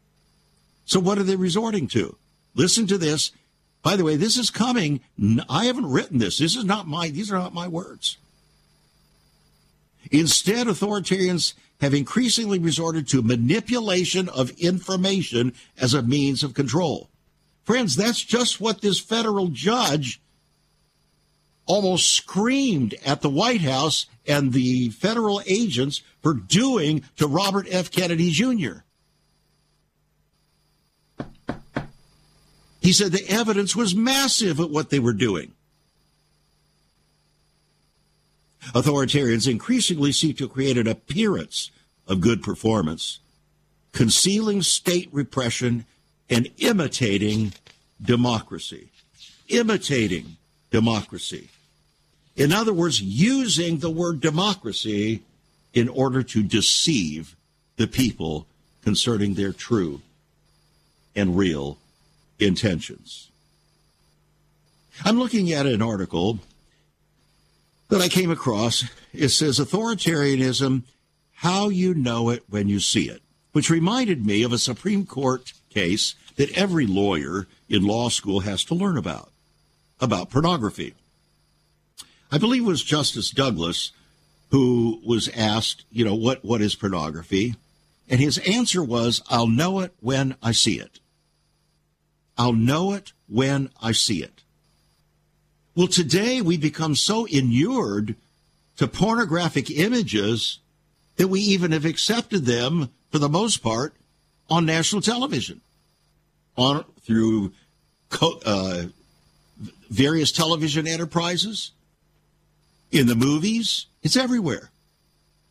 So, 0.84 0.98
what 0.98 1.18
are 1.18 1.22
they 1.22 1.36
resorting 1.36 1.86
to? 1.88 2.16
Listen 2.54 2.86
to 2.86 2.98
this. 2.98 3.32
By 3.82 3.96
the 3.96 4.04
way, 4.04 4.16
this 4.16 4.36
is 4.36 4.50
coming. 4.50 5.00
I 5.48 5.64
haven't 5.64 5.90
written 5.90 6.18
this. 6.18 6.38
This 6.38 6.56
is 6.56 6.64
not 6.64 6.86
my, 6.86 7.08
these 7.08 7.30
are 7.32 7.38
not 7.38 7.54
my 7.54 7.68
words. 7.68 8.18
Instead, 10.10 10.66
authoritarians 10.66 11.54
have 11.80 11.94
increasingly 11.94 12.58
resorted 12.58 13.08
to 13.08 13.22
manipulation 13.22 14.28
of 14.28 14.50
information 14.58 15.54
as 15.78 15.94
a 15.94 16.02
means 16.02 16.42
of 16.42 16.54
control. 16.54 17.08
Friends, 17.64 17.96
that's 17.96 18.22
just 18.22 18.60
what 18.60 18.80
this 18.80 18.98
federal 18.98 19.48
judge 19.48 20.20
almost 21.66 22.12
screamed 22.12 22.94
at 23.06 23.22
the 23.22 23.30
White 23.30 23.60
House 23.60 24.06
and 24.26 24.52
the 24.52 24.90
federal 24.90 25.40
agents 25.46 26.02
for 26.20 26.34
doing 26.34 27.04
to 27.16 27.26
Robert 27.26 27.66
F. 27.70 27.90
Kennedy 27.90 28.30
Jr. 28.30 28.80
He 32.80 32.92
said 32.92 33.12
the 33.12 33.28
evidence 33.28 33.76
was 33.76 33.94
massive 33.94 34.58
at 34.58 34.70
what 34.70 34.90
they 34.90 34.98
were 34.98 35.12
doing. 35.12 35.52
Authoritarians 38.74 39.50
increasingly 39.50 40.12
seek 40.12 40.38
to 40.38 40.48
create 40.48 40.78
an 40.78 40.86
appearance 40.86 41.70
of 42.06 42.20
good 42.20 42.42
performance, 42.42 43.18
concealing 43.92 44.62
state 44.62 45.08
repression 45.12 45.84
and 46.28 46.48
imitating 46.58 47.52
democracy. 48.02 48.88
Imitating 49.48 50.36
democracy. 50.70 51.48
In 52.36 52.52
other 52.52 52.72
words, 52.72 53.00
using 53.02 53.78
the 53.78 53.90
word 53.90 54.20
democracy 54.20 55.22
in 55.74 55.88
order 55.88 56.22
to 56.22 56.42
deceive 56.42 57.36
the 57.76 57.86
people 57.86 58.46
concerning 58.82 59.34
their 59.34 59.52
true 59.52 60.00
and 61.14 61.36
real 61.36 61.76
intentions. 62.40 63.30
I'm 65.04 65.18
looking 65.18 65.52
at 65.52 65.66
an 65.66 65.80
article 65.80 66.40
that 67.88 68.00
I 68.00 68.08
came 68.08 68.30
across. 68.30 68.84
It 69.12 69.30
says 69.30 69.58
authoritarianism, 69.58 70.82
how 71.34 71.68
you 71.68 71.94
know 71.94 72.28
it 72.30 72.44
when 72.48 72.68
you 72.68 72.80
see 72.80 73.08
it, 73.08 73.22
which 73.52 73.70
reminded 73.70 74.26
me 74.26 74.42
of 74.42 74.52
a 74.52 74.58
Supreme 74.58 75.06
Court 75.06 75.52
case 75.70 76.14
that 76.36 76.56
every 76.56 76.86
lawyer 76.86 77.46
in 77.68 77.86
law 77.86 78.08
school 78.08 78.40
has 78.40 78.64
to 78.64 78.74
learn 78.74 78.96
about, 78.96 79.30
about 80.00 80.30
pornography. 80.30 80.94
I 82.30 82.38
believe 82.38 82.62
it 82.62 82.66
was 82.66 82.82
Justice 82.82 83.30
Douglas 83.30 83.92
who 84.50 85.00
was 85.04 85.28
asked, 85.28 85.84
you 85.90 86.04
know, 86.04 86.14
what, 86.14 86.44
what 86.44 86.60
is 86.60 86.74
pornography? 86.74 87.54
And 88.08 88.20
his 88.20 88.38
answer 88.38 88.82
was, 88.82 89.22
I'll 89.30 89.46
know 89.46 89.80
it 89.80 89.94
when 90.00 90.36
I 90.42 90.52
see 90.52 90.78
it. 90.78 90.98
I'll 92.36 92.52
know 92.52 92.92
it 92.92 93.12
when 93.28 93.70
I 93.82 93.92
see 93.92 94.22
it. 94.22 94.42
Well, 95.74 95.86
today 95.86 96.42
we 96.42 96.56
become 96.56 96.94
so 96.94 97.26
inured 97.26 98.16
to 98.76 98.88
pornographic 98.88 99.70
images 99.70 100.58
that 101.16 101.28
we 101.28 101.40
even 101.40 101.72
have 101.72 101.84
accepted 101.84 102.44
them, 102.44 102.90
for 103.10 103.18
the 103.18 103.28
most 103.28 103.62
part, 103.62 103.94
on 104.48 104.66
national 104.66 105.02
television, 105.02 105.60
on 106.56 106.84
through 107.02 107.52
uh, 108.20 108.84
various 109.88 110.32
television 110.32 110.86
enterprises, 110.86 111.72
in 112.90 113.06
the 113.06 113.14
movies. 113.14 113.86
It's 114.02 114.16
everywhere. 114.16 114.70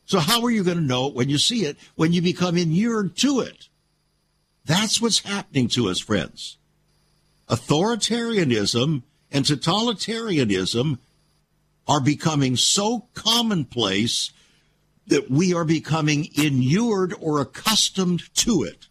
So 0.06 0.20
how 0.20 0.44
are 0.44 0.52
you 0.52 0.64
going 0.64 0.78
to 0.78 0.84
know 0.84 1.08
it 1.08 1.14
when 1.14 1.30
you 1.30 1.38
see 1.38 1.66
it, 1.66 1.78
when 1.96 2.12
you 2.12 2.22
become 2.22 2.58
inured 2.58 3.16
to 3.18 3.40
it? 3.40 3.70
That's 4.66 5.02
what's 5.02 5.20
happening 5.20 5.68
to 5.70 5.90
us, 5.90 6.00
friends 6.00 6.59
authoritarianism 7.50 9.04
and 9.32 9.46
totalitarianism 9.46 10.98
are 11.88 12.02
becoming 12.02 12.56
so 12.56 13.08
commonplace 13.16 14.32
that 15.08 15.30
we 15.30 15.54
are 15.54 15.66
becoming 15.66 16.30
inured 16.36 17.14
or 17.20 17.42
accustomed 17.42 18.34
to 18.36 18.64
it. 18.64 18.88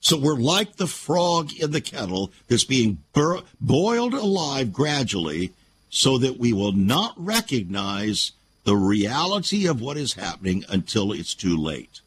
So 0.00 0.18
we're 0.18 0.34
like 0.34 0.76
the 0.76 0.86
frog 0.86 1.52
in 1.52 1.72
the 1.72 1.82
kettle 1.82 2.32
that's 2.48 2.64
being 2.64 3.02
bur- 3.12 3.42
boiled 3.60 4.14
alive 4.14 4.72
gradually 4.72 5.52
so 5.90 6.16
that 6.18 6.38
we 6.38 6.54
will 6.54 6.72
not 6.72 7.12
recognize 7.18 8.32
the 8.64 8.76
reality 8.76 9.66
of 9.66 9.80
what 9.82 9.98
is 9.98 10.14
happening 10.14 10.64
until 10.68 11.12
it's 11.12 11.34
too 11.34 11.56
late. 11.56 12.00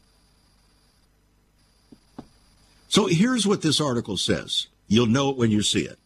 So 2.88 3.06
here's 3.06 3.46
what 3.46 3.62
this 3.62 3.80
article 3.80 4.16
says 4.16 4.66
You'll 4.86 5.06
know 5.06 5.30
it 5.30 5.36
when 5.36 5.50
you 5.50 5.62
see 5.62 5.82
it. 5.82 5.98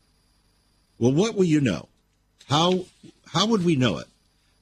Well, 0.99 1.13
what 1.13 1.35
will 1.35 1.45
you 1.45 1.61
know? 1.61 1.89
How 2.49 2.87
how 3.33 3.47
would 3.47 3.65
we 3.65 3.77
know 3.77 3.99
it? 3.99 4.07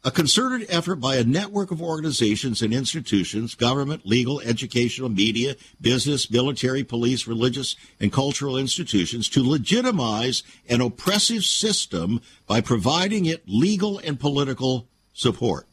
A 0.04 0.10
concerted 0.10 0.66
effort 0.70 0.96
by 0.96 1.16
a 1.16 1.24
network 1.24 1.72
of 1.72 1.82
organizations 1.82 2.62
and 2.62 2.72
institutions, 2.72 3.56
government, 3.56 4.06
legal, 4.06 4.40
educational, 4.40 5.08
media, 5.08 5.56
business, 5.80 6.30
military, 6.30 6.84
police, 6.84 7.26
religious, 7.26 7.74
and 7.98 8.12
cultural 8.12 8.56
institutions 8.56 9.28
to 9.30 9.42
legitimize 9.42 10.44
an 10.68 10.80
oppressive 10.80 11.44
system 11.44 12.20
by 12.46 12.60
providing 12.60 13.26
it 13.26 13.42
legal 13.48 13.98
and 13.98 14.20
political 14.20 14.86
support. 15.12 15.66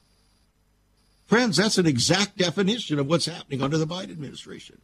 Friends, 1.28 1.58
that's 1.58 1.78
an 1.78 1.86
exact 1.86 2.38
definition 2.38 2.98
of 2.98 3.08
what's 3.08 3.28
happening 3.28 3.62
under 3.62 3.78
the 3.78 3.88
Biden 3.88 4.12
administration. 4.12 4.80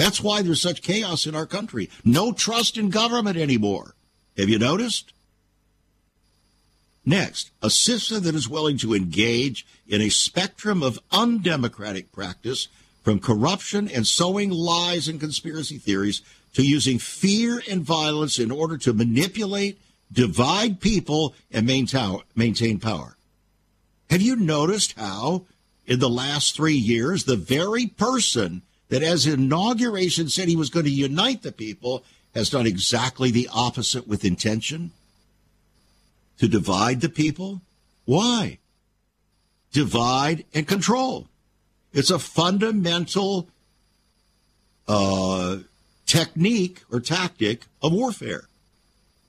That's 0.00 0.22
why 0.22 0.40
there's 0.40 0.62
such 0.62 0.80
chaos 0.80 1.26
in 1.26 1.34
our 1.34 1.44
country. 1.44 1.90
No 2.06 2.32
trust 2.32 2.78
in 2.78 2.88
government 2.88 3.36
anymore. 3.36 3.94
Have 4.38 4.48
you 4.48 4.58
noticed? 4.58 5.12
Next, 7.04 7.50
a 7.60 7.68
system 7.68 8.22
that 8.22 8.34
is 8.34 8.48
willing 8.48 8.78
to 8.78 8.94
engage 8.94 9.66
in 9.86 10.00
a 10.00 10.08
spectrum 10.08 10.82
of 10.82 10.98
undemocratic 11.12 12.12
practice 12.12 12.68
from 13.02 13.18
corruption 13.18 13.90
and 13.90 14.06
sowing 14.06 14.48
lies 14.48 15.06
and 15.06 15.20
conspiracy 15.20 15.76
theories 15.76 16.22
to 16.54 16.62
using 16.62 16.98
fear 16.98 17.62
and 17.70 17.82
violence 17.82 18.38
in 18.38 18.50
order 18.50 18.78
to 18.78 18.94
manipulate, 18.94 19.78
divide 20.10 20.80
people, 20.80 21.34
and 21.52 21.66
maintain 21.66 22.80
power. 22.80 23.18
Have 24.08 24.22
you 24.22 24.34
noticed 24.34 24.94
how, 24.98 25.44
in 25.84 25.98
the 25.98 26.08
last 26.08 26.56
three 26.56 26.72
years, 26.72 27.24
the 27.24 27.36
very 27.36 27.86
person 27.86 28.62
that, 28.90 29.02
as 29.02 29.26
inauguration, 29.26 30.28
said 30.28 30.48
he 30.48 30.56
was 30.56 30.70
going 30.70 30.86
to 30.86 30.90
unite 30.90 31.42
the 31.42 31.52
people 31.52 32.04
has 32.34 32.50
done 32.50 32.66
exactly 32.66 33.30
the 33.30 33.48
opposite 33.52 34.06
with 34.06 34.24
intention? 34.24 34.92
to 36.40 36.48
divide 36.48 37.02
the 37.02 37.08
people? 37.08 37.60
Why? 38.06 38.58
Divide 39.72 40.46
and 40.54 40.66
control. 40.66 41.28
It's 41.92 42.10
a 42.10 42.18
fundamental 42.18 43.48
uh, 44.88 45.58
technique 46.06 46.82
or 46.90 47.00
tactic 47.00 47.66
of 47.82 47.92
warfare. 47.92 48.44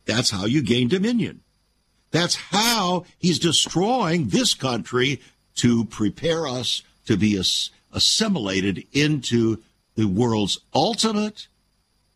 That's 0.06 0.32
how 0.32 0.46
you 0.46 0.64
gain 0.64 0.88
dominion. 0.88 1.42
That's 2.12 2.36
how 2.36 3.06
he's 3.20 3.40
destroying 3.40 4.30
this 4.30 4.54
country 4.54 5.22
to 5.56 5.86
prepare 5.86 6.48
us 6.48 6.82
to 7.08 7.18
be 7.18 7.38
as- 7.38 7.72
assimilated 7.94 8.86
into 8.92 9.62
the 9.96 10.06
world's 10.06 10.60
ultimate, 10.74 11.48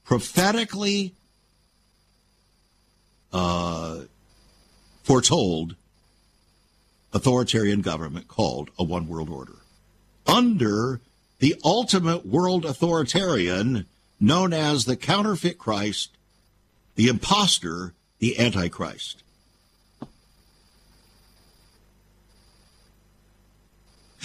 prophetically 0.04 1.14
uh, 3.34 4.02
foretold 5.04 5.76
authoritarian 7.14 7.82
government 7.82 8.28
called 8.28 8.70
a 8.78 8.84
one 8.84 9.08
world 9.08 9.30
order. 9.30 9.58
Under 10.26 11.02
the 11.40 11.56
ultimate 11.64 12.26
world 12.26 12.66
authoritarian 12.66 13.86
known 14.20 14.54
as 14.54 14.86
the 14.86 14.96
counterfeit 14.96 15.58
Christ, 15.58 16.18
the 16.96 17.08
impostor, 17.08 17.94
the 18.20 18.40
Antichrist. 18.40 19.22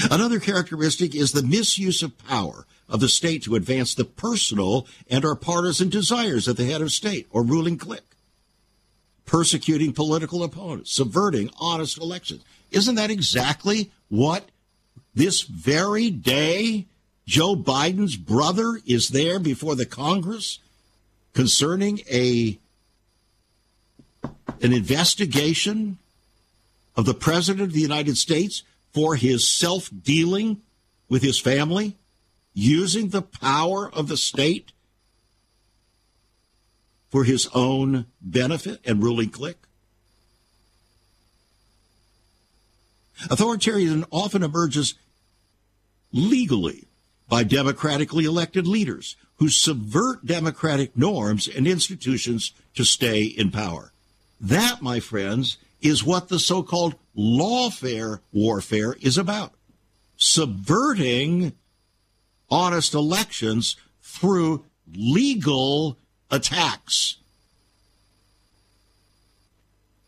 Another 0.08 0.40
characteristic 0.40 1.14
is 1.14 1.32
the 1.32 1.42
misuse 1.42 2.02
of 2.02 2.16
power 2.18 2.66
of 2.88 3.00
the 3.00 3.08
state 3.08 3.42
to 3.44 3.54
advance 3.54 3.94
the 3.94 4.04
personal 4.04 4.86
and 5.08 5.24
our 5.24 5.34
partisan 5.34 5.88
desires 5.88 6.46
of 6.46 6.56
the 6.56 6.66
head 6.66 6.80
of 6.80 6.92
state 6.92 7.26
or 7.30 7.42
ruling 7.42 7.76
clique 7.76 8.10
persecuting 9.30 9.92
political 9.92 10.42
opponents, 10.42 10.92
subverting 10.92 11.48
honest 11.60 11.96
elections. 11.98 12.42
Isn't 12.72 12.96
that 12.96 13.12
exactly 13.12 13.92
what 14.08 14.48
this 15.14 15.42
very 15.42 16.10
day 16.10 16.86
Joe 17.28 17.54
Biden's 17.54 18.16
brother 18.16 18.80
is 18.86 19.10
there 19.10 19.38
before 19.38 19.76
the 19.76 19.86
Congress 19.86 20.58
concerning 21.32 22.00
a 22.10 22.58
an 24.62 24.72
investigation 24.72 25.98
of 26.96 27.04
the 27.04 27.14
president 27.14 27.62
of 27.62 27.72
the 27.72 27.80
United 27.80 28.18
States 28.18 28.64
for 28.92 29.16
his 29.16 29.48
self-dealing 29.48 30.60
with 31.08 31.22
his 31.22 31.38
family 31.38 31.96
using 32.54 33.08
the 33.08 33.22
power 33.22 33.90
of 33.92 34.08
the 34.08 34.16
state 34.16 34.72
for 37.10 37.24
his 37.24 37.48
own 37.54 38.06
benefit 38.20 38.80
and 38.84 39.02
ruling 39.02 39.30
clique? 39.30 39.56
Authoritarianism 43.28 44.06
often 44.10 44.42
emerges 44.42 44.94
legally 46.12 46.88
by 47.28 47.44
democratically 47.44 48.24
elected 48.24 48.66
leaders 48.66 49.16
who 49.36 49.48
subvert 49.48 50.26
democratic 50.26 50.96
norms 50.96 51.46
and 51.48 51.66
institutions 51.66 52.52
to 52.74 52.84
stay 52.84 53.24
in 53.24 53.50
power. 53.50 53.92
That, 54.40 54.82
my 54.82 55.00
friends, 55.00 55.58
is 55.80 56.04
what 56.04 56.28
the 56.28 56.38
so 56.38 56.62
called 56.62 56.94
lawfare 57.16 58.20
warfare 58.32 58.96
is 59.00 59.18
about 59.18 59.52
subverting 60.16 61.52
honest 62.50 62.94
elections 62.94 63.76
through 64.02 64.64
legal 64.94 65.96
attacks 66.30 67.16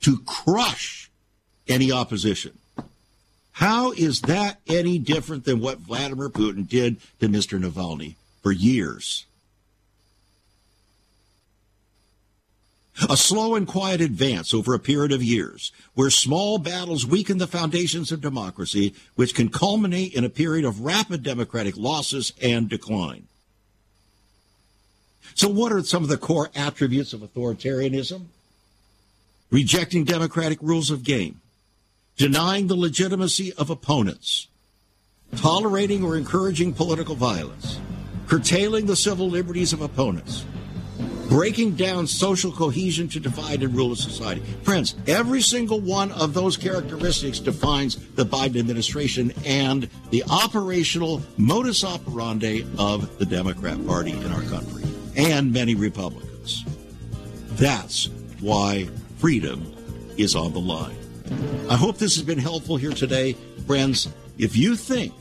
to 0.00 0.18
crush 0.26 1.10
any 1.68 1.90
opposition. 1.90 2.58
How 3.52 3.92
is 3.92 4.22
that 4.22 4.60
any 4.66 4.98
different 4.98 5.44
than 5.44 5.60
what 5.60 5.78
Vladimir 5.78 6.28
Putin 6.28 6.68
did 6.68 6.98
to 7.20 7.28
Mr. 7.28 7.60
Navalny 7.60 8.16
for 8.42 8.52
years? 8.52 9.26
A 13.08 13.16
slow 13.16 13.54
and 13.54 13.66
quiet 13.66 14.00
advance 14.00 14.52
over 14.52 14.74
a 14.74 14.78
period 14.78 15.12
of 15.12 15.22
years, 15.22 15.72
where 15.94 16.10
small 16.10 16.58
battles 16.58 17.06
weaken 17.06 17.38
the 17.38 17.46
foundations 17.46 18.12
of 18.12 18.20
democracy, 18.20 18.94
which 19.14 19.34
can 19.34 19.48
culminate 19.48 20.12
in 20.12 20.24
a 20.24 20.28
period 20.28 20.66
of 20.66 20.80
rapid 20.80 21.22
democratic 21.22 21.76
losses 21.76 22.34
and 22.42 22.68
decline. 22.68 23.28
So, 25.34 25.48
what 25.48 25.72
are 25.72 25.82
some 25.82 26.02
of 26.02 26.10
the 26.10 26.18
core 26.18 26.50
attributes 26.54 27.14
of 27.14 27.20
authoritarianism? 27.20 28.26
Rejecting 29.50 30.04
democratic 30.04 30.58
rules 30.60 30.90
of 30.90 31.02
game, 31.02 31.40
denying 32.16 32.66
the 32.66 32.76
legitimacy 32.76 33.52
of 33.54 33.70
opponents, 33.70 34.48
tolerating 35.36 36.04
or 36.04 36.16
encouraging 36.16 36.74
political 36.74 37.14
violence, 37.14 37.78
curtailing 38.26 38.86
the 38.86 38.96
civil 38.96 39.28
liberties 39.28 39.72
of 39.72 39.80
opponents, 39.80 40.44
breaking 41.32 41.74
down 41.76 42.06
social 42.06 42.52
cohesion 42.52 43.08
to 43.08 43.18
divide 43.18 43.62
and 43.62 43.74
rule 43.74 43.90
a 43.92 43.96
society. 43.96 44.42
Friends, 44.64 44.94
every 45.06 45.40
single 45.40 45.80
one 45.80 46.12
of 46.12 46.34
those 46.34 46.58
characteristics 46.58 47.38
defines 47.38 47.96
the 48.10 48.24
Biden 48.24 48.58
administration 48.58 49.32
and 49.46 49.88
the 50.10 50.22
operational 50.28 51.22
modus 51.38 51.84
operandi 51.84 52.66
of 52.76 53.18
the 53.18 53.24
Democrat 53.24 53.84
Party 53.86 54.10
in 54.10 54.30
our 54.30 54.42
country 54.42 54.82
and 55.16 55.50
many 55.50 55.74
Republicans. 55.74 56.66
That's 57.52 58.10
why 58.40 58.90
freedom 59.16 59.74
is 60.18 60.36
on 60.36 60.52
the 60.52 60.60
line. 60.60 60.98
I 61.70 61.76
hope 61.76 61.96
this 61.96 62.14
has 62.16 62.24
been 62.24 62.36
helpful 62.36 62.76
here 62.76 62.92
today. 62.92 63.38
Friends, 63.66 64.06
if 64.36 64.54
you 64.54 64.76
think 64.76 65.14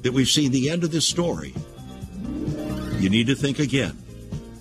that 0.00 0.14
we've 0.14 0.30
seen 0.30 0.50
the 0.50 0.70
end 0.70 0.82
of 0.82 0.92
this 0.92 1.06
story, 1.06 1.54
you 2.98 3.10
need 3.10 3.26
to 3.26 3.34
think 3.34 3.58
again. 3.58 3.98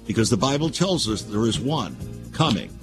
Because 0.10 0.32
the 0.32 0.38
Bible 0.38 0.72
tells 0.72 1.08
us 1.08 1.22
there 1.22 1.46
is 1.46 1.60
one 1.60 1.96
coming 2.34 2.74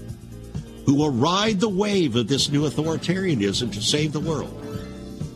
who 0.84 0.94
will 0.94 1.10
ride 1.10 1.58
the 1.58 1.68
wave 1.68 2.14
of 2.14 2.28
this 2.28 2.50
new 2.50 2.62
authoritarianism 2.62 3.72
to 3.72 3.82
save 3.82 4.12
the 4.12 4.20
world. 4.20 4.54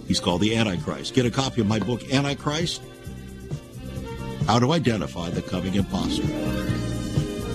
He's 0.06 0.20
called 0.20 0.40
the 0.40 0.54
Antichrist. 0.54 1.14
Get 1.14 1.26
a 1.26 1.32
copy 1.32 1.60
of 1.62 1.66
my 1.66 1.80
book, 1.80 2.14
Antichrist 2.14 2.80
how 4.46 4.60
to 4.60 4.70
identify 4.72 5.30
the 5.30 5.42
coming 5.42 5.74
imposter. 5.74 6.22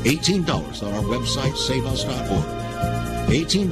$18 0.03 0.83
on 0.83 0.93
our 0.93 1.03
website, 1.03 1.55
saveus.org. 1.55 2.45
$18, 3.29 3.71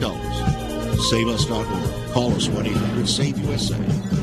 saveus.org. 1.09 2.13
Call 2.13 2.31
us 2.35 2.47
1 2.47 2.67
800 2.67 3.07
SAVE 3.07 3.37
USA. 3.39 4.22